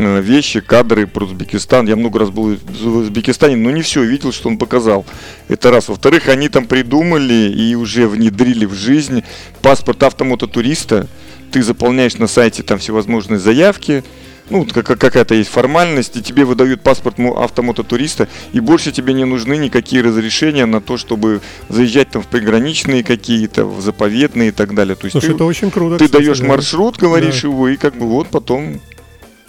э, 0.00 0.20
вещи, 0.20 0.60
кадры 0.60 1.08
про 1.08 1.24
Узбекистан. 1.24 1.88
Я 1.88 1.96
много 1.96 2.20
раз 2.20 2.30
был 2.30 2.56
в 2.56 2.96
Узбекистане, 2.98 3.56
но 3.56 3.72
не 3.72 3.82
все 3.82 4.04
видел, 4.04 4.30
что 4.32 4.48
он 4.48 4.56
показал. 4.56 5.04
Это 5.48 5.72
раз. 5.72 5.88
Во-вторых, 5.88 6.28
они 6.28 6.48
там 6.48 6.66
придумали 6.66 7.52
и 7.52 7.74
уже 7.74 8.06
внедрили 8.06 8.64
в 8.64 8.74
жизнь 8.74 9.24
паспорт 9.60 10.00
автомототуриста. 10.04 11.08
Ты 11.50 11.62
заполняешь 11.62 12.16
на 12.18 12.26
сайте 12.26 12.62
там 12.62 12.78
всевозможные 12.78 13.38
заявки, 13.38 14.04
ну, 14.50 14.64
какая-то 14.66 15.34
есть 15.34 15.50
формальность, 15.50 16.16
и 16.16 16.22
тебе 16.22 16.44
выдают 16.46 16.80
паспорт 16.80 17.18
мо- 17.18 17.42
автомототуриста, 17.44 18.28
и 18.54 18.60
больше 18.60 18.92
тебе 18.92 19.12
не 19.12 19.24
нужны 19.26 19.58
никакие 19.58 20.02
разрешения 20.02 20.64
на 20.64 20.80
то, 20.80 20.96
чтобы 20.96 21.42
заезжать 21.68 22.10
там 22.10 22.22
в 22.22 22.26
приграничные 22.28 23.04
какие-то, 23.04 23.66
в 23.66 23.80
заповедные 23.82 24.48
и 24.48 24.52
так 24.52 24.74
далее. 24.74 24.94
То 24.96 25.04
есть 25.06 25.12
Слушай, 25.12 25.28
ты, 25.30 25.34
это 25.34 25.44
очень 25.44 25.70
круто. 25.70 25.98
ты 25.98 26.06
кстати, 26.06 26.22
даешь 26.24 26.38
да. 26.38 26.46
маршрут, 26.46 26.96
говоришь 26.96 27.42
Да. 27.42 27.48
его, 27.48 27.68
и 27.68 27.76
как 27.76 27.94
бы 27.96 28.06
вот 28.06 28.28
потом... 28.28 28.80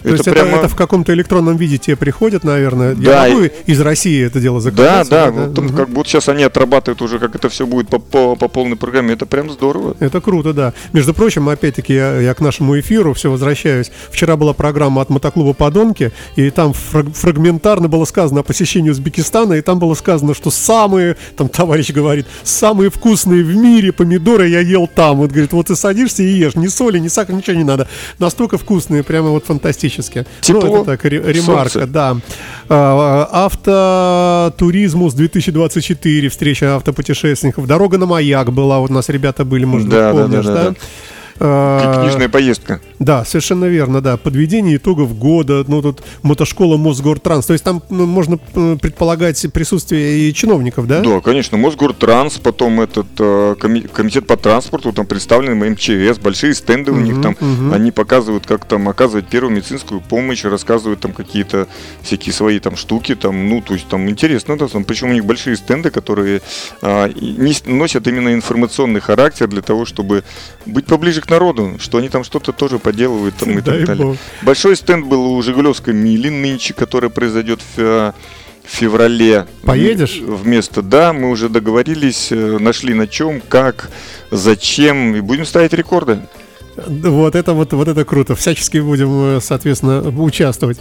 То 0.02 0.08
есть 0.10 0.26
это, 0.26 0.40
это 0.40 0.68
в 0.68 0.76
каком-то 0.76 1.12
электронном 1.12 1.56
виде 1.56 1.78
тебе 1.78 1.96
приходит, 1.96 2.44
наверное. 2.44 2.94
Да, 2.94 3.26
Я 3.26 3.34
могу 3.34 3.48
из 3.66 3.80
России 3.80 4.24
это 4.24 4.40
дело 4.40 4.60
Да, 4.60 5.04
заказать? 5.04 5.08
да, 5.08 5.30
вот 5.30 5.54
там 5.54 5.64
Мгм. 5.66 5.76
как 5.76 5.88
вот 5.90 6.06
сейчас 6.06 6.28
они 6.28 6.42
отрабатывают 6.42 7.02
уже, 7.02 7.18
как 7.18 7.34
это 7.34 7.48
все 7.48 7.66
будет 7.66 7.88
по, 7.88 7.98
по, 7.98 8.36
по 8.36 8.48
полной 8.48 8.76
программе. 8.76 9.12
Это 9.14 9.26
прям 9.26 9.50
здорово. 9.50 9.96
Это 10.00 10.20
круто, 10.20 10.52
да. 10.52 10.72
Между 10.92 11.12
прочим, 11.14 11.48
опять-таки, 11.48 11.94
я, 11.94 12.18
я 12.20 12.34
к 12.34 12.40
нашему 12.40 12.78
эфиру 12.80 13.12
все 13.14 13.30
возвращаюсь. 13.30 13.90
Вчера 14.10 14.36
была 14.36 14.52
программа 14.52 15.02
от 15.02 15.10
мотоклуба 15.10 15.52
«Подонки», 15.52 16.12
и 16.36 16.50
там 16.50 16.72
фраг- 16.72 17.12
фрагментарно 17.14 17.88
было 17.88 18.04
сказано 18.04 18.40
о 18.40 18.42
посещении 18.42 18.90
Узбекистана, 18.90 19.54
и 19.54 19.60
там 19.60 19.78
было 19.78 19.94
сказано, 19.94 20.34
что 20.34 20.50
самые, 20.50 21.16
там 21.36 21.48
товарищ 21.48 21.90
говорит, 21.90 22.26
самые 22.42 22.90
вкусные 22.90 23.44
в 23.44 23.54
мире 23.56 23.92
помидоры 23.92 24.48
я 24.48 24.60
ел 24.60 24.86
там. 24.86 25.18
Вот, 25.18 25.30
говорит, 25.30 25.52
вот 25.52 25.66
ты 25.66 25.76
садишься 25.76 26.22
и 26.22 26.26
ешь, 26.26 26.54
ни 26.54 26.68
соли, 26.68 26.98
ни 26.98 27.08
сахара, 27.08 27.36
ничего 27.36 27.56
не 27.56 27.64
надо. 27.64 27.86
Настолько 28.18 28.58
вкусные, 28.58 29.02
прямо 29.02 29.30
вот 29.30 29.44
фантастически. 29.90 30.26
Тепло, 30.40 30.62
Ну, 30.62 30.76
это 30.76 30.84
так, 30.84 31.04
ре- 31.04 31.22
ремарка, 31.32 31.70
солнце. 31.70 31.86
да. 31.86 32.16
А, 32.68 33.28
Автотуризмус 33.32 35.14
2024, 35.14 36.28
встреча 36.28 36.76
автопутешественников. 36.76 37.66
Дорога 37.66 37.98
на 37.98 38.06
маяк 38.06 38.52
была, 38.52 38.78
вот 38.78 38.90
у 38.90 38.94
нас 38.94 39.08
ребята 39.08 39.44
были, 39.44 39.64
может 39.64 39.88
быть, 39.88 39.96
Да, 39.96 40.12
да, 40.12 40.18
да, 40.18 40.22
помнишь, 40.22 40.44
да, 40.46 40.54
да? 40.54 40.70
да. 40.70 40.74
А, 41.40 42.02
Книжная 42.02 42.28
поездка. 42.28 42.80
Да, 43.00 43.24
совершенно 43.24 43.64
верно, 43.64 44.02
да. 44.02 44.18
Подведение 44.18 44.76
итогов 44.76 45.18
года, 45.18 45.64
ну 45.66 45.80
тут 45.80 46.02
мотошкола 46.22 46.76
Мосгортранс. 46.76 47.46
То 47.46 47.54
есть 47.54 47.64
там 47.64 47.82
ну, 47.88 48.04
можно 48.04 48.38
э, 48.54 48.76
предполагать 48.80 49.44
присутствие 49.54 50.28
и 50.28 50.34
чиновников, 50.34 50.86
да? 50.86 51.00
Да, 51.00 51.20
конечно. 51.20 51.56
Мосгортранс, 51.56 52.36
потом 52.36 52.82
этот 52.82 53.06
э, 53.18 53.54
комитет 53.58 54.26
по 54.26 54.36
транспорту, 54.36 54.92
там 54.92 55.06
представлены 55.06 55.70
МЧС, 55.70 56.18
большие 56.18 56.54
стенды 56.54 56.92
у 56.92 57.00
них 57.00 57.22
там. 57.22 57.36
Угу. 57.40 57.72
Они 57.72 57.90
показывают, 57.90 58.46
как 58.46 58.66
там 58.66 58.86
оказывать 58.86 59.28
первую 59.28 59.56
медицинскую 59.56 60.02
помощь, 60.02 60.44
рассказывают 60.44 61.00
там 61.00 61.12
какие-то 61.12 61.68
всякие 62.02 62.34
свои 62.34 62.58
там 62.58 62.76
штуки, 62.76 63.14
там, 63.14 63.48
ну, 63.48 63.62
то 63.62 63.72
есть 63.72 63.88
там 63.88 64.10
интересно, 64.10 64.58
да, 64.58 64.68
там, 64.68 64.84
причем 64.84 65.08
у 65.08 65.12
них 65.14 65.24
большие 65.24 65.56
стенды, 65.56 65.90
которые 65.90 66.42
а, 66.82 67.08
не, 67.08 67.54
носят 67.64 68.06
именно 68.06 68.34
информационный 68.34 69.00
характер 69.00 69.48
для 69.48 69.62
того, 69.62 69.86
чтобы 69.86 70.22
быть 70.66 70.84
поближе 70.84 71.22
к 71.22 71.30
народу, 71.30 71.76
что 71.78 71.96
они 71.96 72.10
там 72.10 72.24
что-то 72.24 72.52
тоже 72.52 72.78
поделывают 72.90 73.36
там 73.36 73.58
и 73.58 73.62
так 73.62 73.84
далее. 73.84 74.16
Большой 74.42 74.76
стенд 74.76 75.06
был 75.06 75.32
у 75.32 75.42
Жигулевской 75.42 75.94
мили 75.94 76.28
нынче, 76.28 76.74
который 76.74 77.10
произойдет 77.10 77.60
в 77.76 78.14
феврале. 78.70 79.46
Поедешь? 79.62 80.20
Вместо 80.20 80.82
да, 80.82 81.12
мы 81.12 81.30
уже 81.30 81.48
договорились, 81.48 82.28
э, 82.30 82.58
нашли 82.58 82.94
на 82.94 83.06
чем, 83.06 83.40
как, 83.40 83.90
зачем, 84.30 85.16
и 85.16 85.20
будем 85.20 85.44
ставить 85.44 85.72
рекорды. 85.72 86.20
Вот 86.76 87.34
это 87.34 87.52
вот, 87.52 87.72
вот 87.72 87.88
это 87.88 88.04
круто. 88.04 88.34
Всячески 88.34 88.78
будем, 88.78 89.36
э, 89.36 89.40
соответственно, 89.42 90.00
участвовать. 90.22 90.78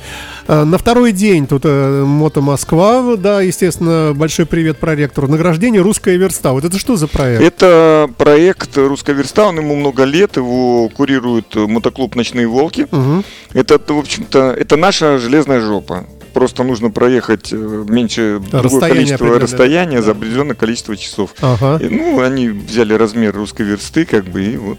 А, 0.47 0.63
на 0.65 0.77
второй 0.77 1.11
день 1.11 1.47
тут 1.47 1.63
э, 1.65 2.03
Мото 2.03 2.41
Москва, 2.41 3.15
да, 3.17 3.41
естественно, 3.41 4.13
большой 4.15 4.45
привет 4.45 4.77
проректору. 4.77 5.27
Награждение 5.27 5.81
«Русская 5.81 6.17
верста». 6.17 6.53
Вот 6.53 6.63
это 6.63 6.77
что 6.77 6.95
за 6.95 7.07
проект? 7.07 7.41
Это 7.41 8.09
проект 8.17 8.77
«Русская 8.77 9.13
верста», 9.13 9.47
он 9.47 9.57
ему 9.57 9.75
много 9.75 10.03
лет, 10.03 10.37
его 10.37 10.89
курирует 10.89 11.55
мотоклуб 11.55 12.15
«Ночные 12.15 12.47
волки». 12.47 12.87
Угу. 12.91 13.23
Это, 13.53 13.79
в 13.93 13.97
общем-то, 13.97 14.51
это 14.57 14.77
наша 14.77 15.17
железная 15.17 15.61
жопа 15.61 16.05
просто 16.33 16.63
нужно 16.63 16.91
проехать 16.91 17.51
э, 17.51 17.55
меньше 17.55 18.39
другое 18.51 18.81
количество 18.81 19.39
расстояния 19.39 19.97
да. 19.97 20.03
за 20.03 20.11
определенное 20.11 20.55
количество 20.55 20.95
часов. 20.95 21.33
Ага. 21.41 21.83
И, 21.83 21.89
ну, 21.89 22.21
они 22.21 22.49
взяли 22.49 22.93
размер 22.93 23.35
русской 23.35 23.63
версты, 23.63 24.05
как 24.05 24.25
бы, 24.25 24.43
и 24.43 24.55
вот 24.57 24.77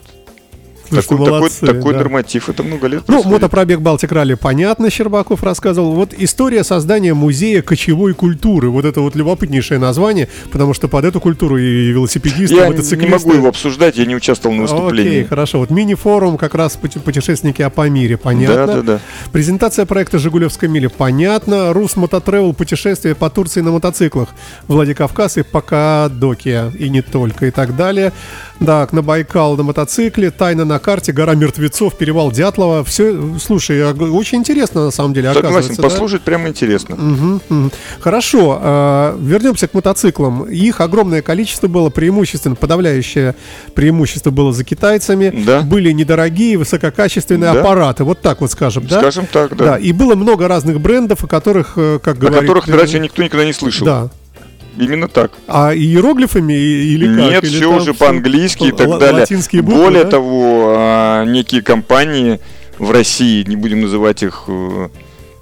такой, 0.90 1.18
молодцы, 1.18 1.60
такой, 1.60 1.74
такой 1.74 1.92
да. 1.92 1.98
норматив, 2.00 2.48
это 2.48 2.62
много 2.62 2.86
лет 2.86 3.04
Ну, 3.06 3.22
мотопробег 3.24 3.80
Балтик 3.80 4.12
Ралли, 4.12 4.34
понятно, 4.34 4.90
Щербаков 4.90 5.42
рассказывал. 5.42 5.92
Вот 5.92 6.14
история 6.16 6.64
создания 6.64 7.14
музея 7.14 7.62
кочевой 7.62 8.14
культуры. 8.14 8.70
Вот 8.70 8.84
это 8.84 9.00
вот 9.00 9.14
любопытнейшее 9.14 9.78
название, 9.78 10.28
потому 10.50 10.74
что 10.74 10.88
под 10.88 11.04
эту 11.04 11.20
культуру 11.20 11.56
и 11.56 11.88
велосипедисты, 11.92 12.56
я 12.56 12.66
мотоциклисты... 12.66 13.04
не 13.04 13.10
могу 13.10 13.32
его 13.32 13.48
обсуждать, 13.48 13.96
я 13.96 14.06
не 14.06 14.16
участвовал 14.16 14.54
на 14.54 14.62
выступлении. 14.62 15.10
Окей, 15.10 15.24
хорошо. 15.24 15.58
Вот 15.58 15.70
мини-форум, 15.70 16.36
как 16.36 16.54
раз 16.54 16.76
путешественники 16.76 17.62
о 17.62 17.70
Памире, 17.70 18.16
понятно. 18.16 18.66
Да, 18.66 18.74
да, 18.74 18.82
да. 18.82 19.00
Презентация 19.32 19.86
проекта 19.86 20.18
«Жигулевская 20.18 20.68
миля», 20.68 20.88
понятно. 20.88 21.72
Рус 21.72 21.96
Мототревел, 21.96 22.52
путешествие 22.52 23.14
по 23.14 23.30
Турции 23.30 23.60
на 23.60 23.70
мотоциклах. 23.70 24.30
Владикавказ 24.66 25.36
и 25.38 25.42
Покадокия, 25.42 26.72
и 26.78 26.88
не 26.88 27.02
только, 27.02 27.46
и 27.46 27.50
так 27.50 27.76
далее. 27.76 28.12
Так, 28.64 28.92
на 28.92 29.02
Байкал 29.02 29.56
на 29.56 29.62
мотоцикле, 29.62 30.30
тайна 30.30 30.64
на 30.64 30.79
карте, 30.80 31.12
гора 31.12 31.34
мертвецов, 31.34 31.96
перевал 31.96 32.32
Дятлова. 32.32 32.84
Все, 32.84 33.38
слушай, 33.38 33.82
очень 33.92 34.38
интересно 34.38 34.84
на 34.86 34.90
самом 34.90 35.14
деле. 35.14 35.32
Согласен, 35.32 35.76
послушать 35.76 36.20
да? 36.20 36.24
прямо 36.24 36.48
интересно. 36.48 36.94
Угу, 36.94 37.40
угу. 37.48 37.70
Хорошо, 38.00 38.60
э, 38.62 39.18
вернемся 39.20 39.68
к 39.68 39.74
мотоциклам. 39.74 40.44
Их 40.44 40.80
огромное 40.80 41.22
количество 41.22 41.68
было, 41.68 41.90
преимущественно, 41.90 42.54
подавляющее 42.54 43.34
преимущество 43.74 44.30
было 44.30 44.52
за 44.52 44.64
китайцами. 44.64 45.32
Да. 45.44 45.60
Были 45.62 45.92
недорогие, 45.92 46.56
высококачественные 46.56 47.52
да. 47.52 47.60
аппараты, 47.60 48.04
вот 48.04 48.20
так 48.20 48.40
вот 48.40 48.50
скажем, 48.50 48.86
да? 48.86 49.00
Скажем 49.00 49.26
так, 49.26 49.56
да. 49.56 49.64
да. 49.64 49.78
И 49.78 49.92
было 49.92 50.14
много 50.14 50.48
разных 50.48 50.80
брендов, 50.80 51.24
о 51.24 51.26
которых, 51.26 51.72
э, 51.76 51.98
как 52.02 52.18
говорят... 52.18 52.38
О 52.38 52.42
которых 52.42 52.68
раньше 52.68 52.98
никто 52.98 53.22
никогда 53.22 53.44
не 53.44 53.52
слышал. 53.52 53.86
Да. 53.86 54.10
Именно 54.80 55.08
так. 55.08 55.32
А 55.46 55.74
иероглифами 55.74 56.52
или 56.52 57.06
как? 57.06 57.16
Нет, 57.16 57.44
или 57.44 57.56
все 57.56 57.76
уже 57.76 57.94
по-английски 57.94 58.64
и 58.64 58.72
так 58.72 58.98
далее. 58.98 59.26
Буквы, 59.62 59.62
Более 59.62 60.04
да? 60.04 60.10
того, 60.10 60.74
а, 60.76 61.24
некие 61.24 61.62
компании 61.62 62.40
в 62.78 62.90
России, 62.90 63.44
не 63.46 63.56
будем 63.56 63.82
называть 63.82 64.22
их 64.22 64.44
э, 64.48 64.88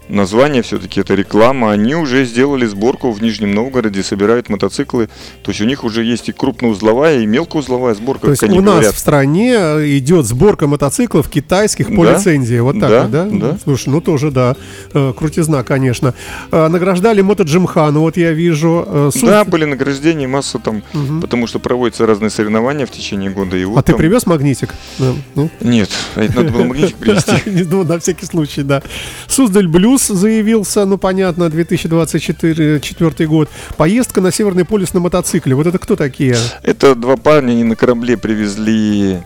название 0.09 0.63
все-таки 0.63 1.01
это 1.01 1.15
реклама. 1.15 1.73
Они 1.73 1.95
уже 1.95 2.25
сделали 2.25 2.67
сборку 2.67 3.11
в 3.11 3.23
Нижнем 3.23 3.53
Новгороде, 3.53 4.03
собирают 4.03 4.49
мотоциклы. 4.49 5.09
То 5.43 5.51
есть 5.51 5.61
у 5.61 5.65
них 5.65 5.85
уже 5.85 6.05
есть 6.05 6.29
и 6.29 6.33
крупноузловая, 6.33 7.21
и 7.21 7.27
мелкоузловая 7.27 7.95
сборка. 7.95 8.27
То 8.27 8.31
есть 8.31 8.43
у 8.43 8.61
нас 8.61 8.75
говорят. 8.75 8.95
в 8.95 8.99
стране 8.99 9.55
идет 9.99 10.27
сборка 10.27 10.67
мотоциклов 10.67 11.29
китайских 11.29 11.95
по 11.95 12.05
да? 12.05 12.15
лицензии. 12.15 12.59
Вот 12.59 12.81
так 12.81 12.91
да, 12.91 13.03
вот, 13.03 13.11
да? 13.11 13.25
да? 13.25 13.59
Слушай, 13.63 13.91
ну 13.91 14.01
тоже 14.01 14.31
да. 14.31 14.57
Э, 14.95 15.13
крутизна, 15.17 15.63
конечно. 15.63 16.15
Э, 16.51 16.69
награждали 16.69 17.21
Мото 17.21 17.43
Джимхану, 17.43 18.01
вот 18.01 18.17
я 18.17 18.33
вижу. 18.33 18.85
Э, 18.87 19.11
Суд... 19.13 19.29
Да, 19.29 19.45
были 19.45 19.65
награждения, 19.65 20.27
масса 20.29 20.59
там, 20.59 20.83
угу. 20.95 21.21
потому 21.21 21.47
что 21.47 21.59
проводятся 21.59 22.07
разные 22.07 22.31
соревнования 22.31 22.87
в 22.87 22.91
течение 22.91 23.31
года. 23.31 23.57
И 23.57 23.65
вот 23.65 23.79
а 23.79 23.83
там... 23.83 23.95
ты 23.95 23.99
привез 23.99 24.27
магнитик? 24.27 24.75
Ну? 24.99 25.51
Нет, 25.61 25.91
а 26.15 26.21
надо 26.21 26.51
было 26.51 26.65
магнитик 26.65 26.97
привезти. 26.97 27.33
Ну, 27.71 27.85
на 27.85 27.99
всякий 27.99 28.25
случай, 28.25 28.63
да. 28.63 28.83
Суздаль 29.27 29.69
Блюз 29.69 29.98
Союз 29.99 30.21
заявился, 30.21 30.85
ну 30.85 30.99
понятно, 30.99 31.49
2024 31.51 33.27
год. 33.27 33.49
Поездка 33.77 34.21
на 34.21 34.31
Северный 34.31 34.65
полюс 34.65 34.95
на 34.95 35.01
мотоцикле. 35.01 35.55
Вот 35.55 35.67
это 35.67 35.79
кто 35.79 35.97
такие? 35.97 36.37
Это 36.63 36.95
два 36.95 37.17
парня, 37.17 37.53
они 37.53 37.65
на 37.65 37.77
корабле 37.77 38.17
привезли 38.17 39.19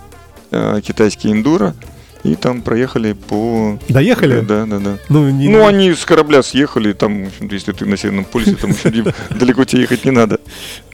э, 0.50 0.80
китайский 0.82 1.30
эндуро. 1.30 1.74
И 2.24 2.36
там 2.36 2.62
проехали 2.62 3.14
по... 3.14 3.78
Доехали? 3.88 4.40
Да, 4.40 4.64
да, 4.64 4.78
да. 4.78 4.98
Ну, 5.08 5.28
не... 5.30 5.48
ну 5.48 5.66
они 5.66 5.92
с 5.92 6.04
корабля 6.04 6.42
съехали, 6.42 6.92
там, 6.92 7.26
если 7.40 7.72
ты 7.72 7.84
на 7.84 7.96
Северном 7.96 8.24
полюсе, 8.24 8.54
там 8.54 8.72
далеко 9.30 9.64
тебе 9.64 9.82
ехать 9.82 10.04
не 10.04 10.12
надо. 10.12 10.38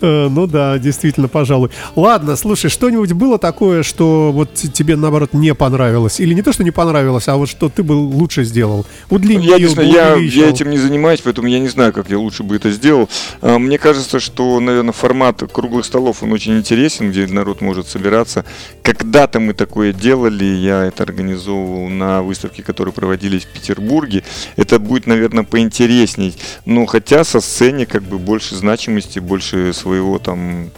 Э, 0.01 0.29
ну 0.29 0.47
да, 0.47 0.79
действительно, 0.79 1.29
пожалуй. 1.29 1.71
Ладно, 1.97 2.37
слушай, 2.37 2.71
что-нибудь 2.71 3.13
было 3.13 3.39
такое, 3.39 3.83
что 3.83 4.33
вот 4.33 4.55
тебе, 4.55 4.97
наоборот, 4.97 5.35
не 5.35 5.55
понравилось? 5.55 6.19
Или 6.21 6.33
не 6.33 6.43
то, 6.43 6.53
что 6.53 6.65
не 6.65 6.71
понравилось, 6.71 7.29
а 7.29 7.37
вот 7.37 7.49
что 7.51 7.69
ты 7.69 7.83
бы 7.83 7.93
лучше 7.93 8.45
сделал? 8.45 8.87
Удлинил, 9.11 9.57
я, 9.57 9.69
знаю, 9.69 9.89
я, 9.89 10.15
я 10.15 10.49
этим 10.49 10.71
не 10.71 10.79
занимаюсь, 10.79 11.21
поэтому 11.21 11.49
я 11.49 11.59
не 11.59 11.69
знаю, 11.69 11.93
как 11.93 12.09
я 12.09 12.19
лучше 12.19 12.43
бы 12.43 12.57
это 12.57 12.71
сделал. 12.71 13.09
А, 13.43 13.59
мне 13.59 13.79
кажется, 13.79 14.19
что, 14.19 14.59
наверное, 14.61 14.93
формат 14.93 15.43
круглых 15.53 15.85
столов, 15.85 16.23
он 16.23 16.33
очень 16.33 16.57
интересен, 16.57 17.11
где 17.11 17.27
народ 17.27 17.61
может 17.61 17.87
собираться. 17.89 18.45
Когда-то 18.83 19.41
мы 19.41 19.53
такое 19.53 19.93
делали, 19.93 20.45
я 20.45 20.85
это 20.85 21.03
организовывал 21.19 21.89
на 21.89 22.23
выставке, 22.23 22.63
которые 22.63 22.95
проводились 22.95 23.45
в 23.45 23.49
Петербурге. 23.49 24.23
Это 24.57 24.79
будет, 24.79 25.07
наверное, 25.07 25.45
поинтересней. 25.45 26.35
Но 26.65 26.87
хотя 26.87 27.25
со 27.25 27.41
сцены 27.41 27.87
как 27.87 28.03
бы 28.03 28.19
больше 28.19 28.55
значимости, 28.55 29.19
больше 29.19 29.73
своего 29.73 30.19
там 30.19 30.71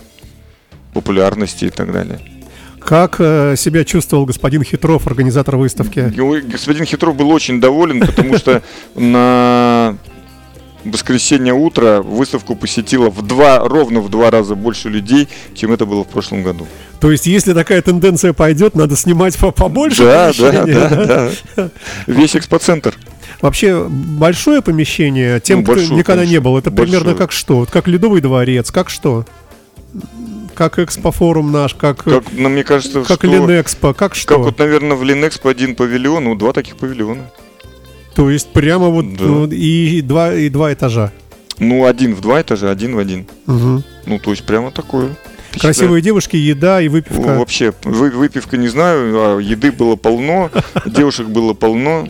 популярности 0.95 1.67
и 1.67 1.71
так 1.71 1.93
далее. 1.93 2.21
Как 2.81 3.17
э, 3.19 3.57
себя 3.57 3.85
чувствовал 3.85 4.25
господин 4.25 4.63
Хитров, 4.63 5.07
организатор 5.07 5.57
выставки? 5.57 6.11
Господин 6.51 6.87
Хитров 6.87 7.15
был 7.15 7.31
очень 7.31 7.61
доволен, 7.61 8.01
потому 8.01 8.39
что 8.39 8.63
на 8.95 9.99
воскресенье 10.85 11.53
утро 11.53 12.03
выставку 12.03 12.55
посетило 12.57 13.11
в 13.11 13.23
два, 13.27 13.61
ровно 13.61 14.01
в 14.01 14.09
два 14.09 14.31
раза 14.31 14.55
больше 14.55 14.89
людей, 14.89 15.29
чем 15.55 15.73
это 15.73 15.87
было 15.87 16.05
в 16.05 16.09
прошлом 16.09 16.43
году. 16.43 16.67
То 17.01 17.11
есть, 17.11 17.27
если 17.27 17.55
такая 17.55 17.81
тенденция 17.83 18.33
пойдет, 18.33 18.75
надо 18.75 18.97
снимать 18.97 19.37
побольше? 19.39 20.05
Да, 20.05 20.33
да, 20.39 20.65
да, 20.65 21.31
да. 21.57 21.71
Весь 22.07 22.37
экспоцентр. 22.37 22.95
Вообще 23.41 23.87
большое 23.89 24.61
помещение, 24.61 25.41
тем, 25.41 25.61
ну, 25.61 25.67
большое, 25.67 25.87
кто 25.87 25.97
никогда 25.97 26.21
конечно, 26.21 26.33
не 26.33 26.41
был, 26.41 26.59
это 26.59 26.71
большое. 26.71 27.01
примерно 27.01 27.19
как 27.19 27.33
что? 27.33 27.67
Как 27.71 27.89
Ледовый 27.89 28.21
дворец, 28.21 28.71
как 28.71 28.91
что? 28.91 29.25
Как 30.55 30.79
экспофорум 30.79 31.51
наш, 31.51 31.73
как, 31.75 32.05
как 32.05 32.25
ну, 32.33 32.51
мне 32.51 32.65
кажется, 32.65 33.03
как 33.03 33.21
что, 33.21 33.27
Линэкспо, 33.27 33.95
как 33.95 34.15
что? 34.15 34.35
Как 34.35 34.39
вот, 34.39 34.59
наверное, 34.59 34.95
в 34.95 35.03
Линэкспо 35.03 35.49
один 35.49 35.75
павильон, 35.75 36.25
ну, 36.25 36.35
два 36.35 36.53
таких 36.53 36.77
павильона. 36.77 37.31
То 38.15 38.31
есть 38.31 38.49
прямо 38.53 38.89
вот 38.89 39.15
да. 39.17 39.25
ну, 39.25 39.47
и, 39.47 40.01
два, 40.03 40.35
и 40.35 40.49
два 40.49 40.73
этажа. 40.73 41.13
Ну, 41.59 41.87
один 41.87 42.15
в 42.15 42.21
два 42.21 42.41
этажа, 42.41 42.71
один 42.71 42.97
в 42.97 42.99
один. 42.99 43.27
Угу. 43.47 43.83
Ну, 44.07 44.19
то 44.19 44.31
есть 44.31 44.45
прямо 44.45 44.71
такое. 44.71 45.17
Красивые 45.59 46.01
девушки, 46.01 46.37
еда 46.37 46.81
и 46.81 46.89
выпивка. 46.89 47.21
Ну, 47.21 47.39
вообще, 47.39 47.75
вы, 47.85 48.11
выпивка 48.11 48.57
не 48.57 48.69
знаю, 48.69 49.37
а 49.37 49.39
еды 49.41 49.73
было 49.73 49.97
полно, 49.97 50.51
девушек 50.87 51.27
было 51.29 51.55
полно. 51.55 52.09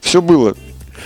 Все 0.00 0.20
было. 0.20 0.54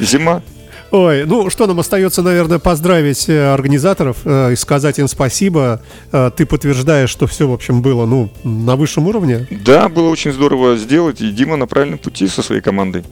Зима. 0.00 0.42
Ой, 0.90 1.24
ну 1.26 1.50
что 1.50 1.66
нам 1.66 1.80
остается, 1.80 2.22
наверное, 2.22 2.58
поздравить 2.58 3.28
э, 3.28 3.52
организаторов 3.52 4.18
э, 4.24 4.52
и 4.54 4.56
сказать 4.56 4.98
им 4.98 5.06
спасибо. 5.06 5.82
Э, 6.12 6.30
ты 6.34 6.46
подтверждаешь, 6.46 7.10
что 7.10 7.26
все, 7.26 7.46
в 7.46 7.52
общем, 7.52 7.82
было, 7.82 8.06
ну, 8.06 8.30
на 8.42 8.74
высшем 8.74 9.06
уровне. 9.06 9.46
Да, 9.50 9.90
было 9.90 10.08
очень 10.08 10.32
здорово 10.32 10.76
сделать, 10.78 11.20
и 11.20 11.30
Дима 11.30 11.56
на 11.56 11.66
правильном 11.66 11.98
пути 11.98 12.26
со 12.26 12.42
своей 12.42 12.62
командой. 12.62 13.04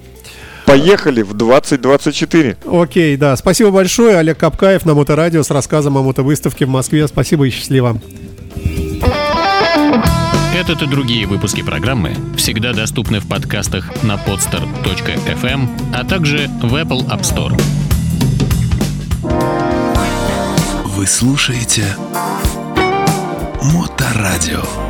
Поехали 0.66 1.22
в 1.22 1.32
2024. 1.34 2.56
Окей, 2.70 3.16
да. 3.16 3.36
Спасибо 3.36 3.70
большое. 3.70 4.18
Олег 4.18 4.38
Капкаев 4.38 4.84
на 4.84 4.94
Моторадио 4.94 5.42
с 5.42 5.50
рассказом 5.50 5.96
о 5.96 6.02
мотовыставке 6.02 6.66
в 6.66 6.68
Москве. 6.68 7.06
Спасибо 7.06 7.46
и 7.46 7.50
счастливо. 7.50 7.98
Этот 10.54 10.82
и 10.82 10.86
другие 10.86 11.26
выпуски 11.26 11.62
программы 11.62 12.14
всегда 12.36 12.72
доступны 12.72 13.20
в 13.20 13.28
подкастах 13.28 14.02
на 14.02 14.14
podster.fm, 14.14 15.68
а 15.94 16.04
также 16.04 16.48
в 16.62 16.74
Apple 16.74 17.06
App 17.08 17.20
Store. 17.20 17.54
Вы 20.96 21.06
слушаете 21.06 21.84
Моторадио. 23.62 24.85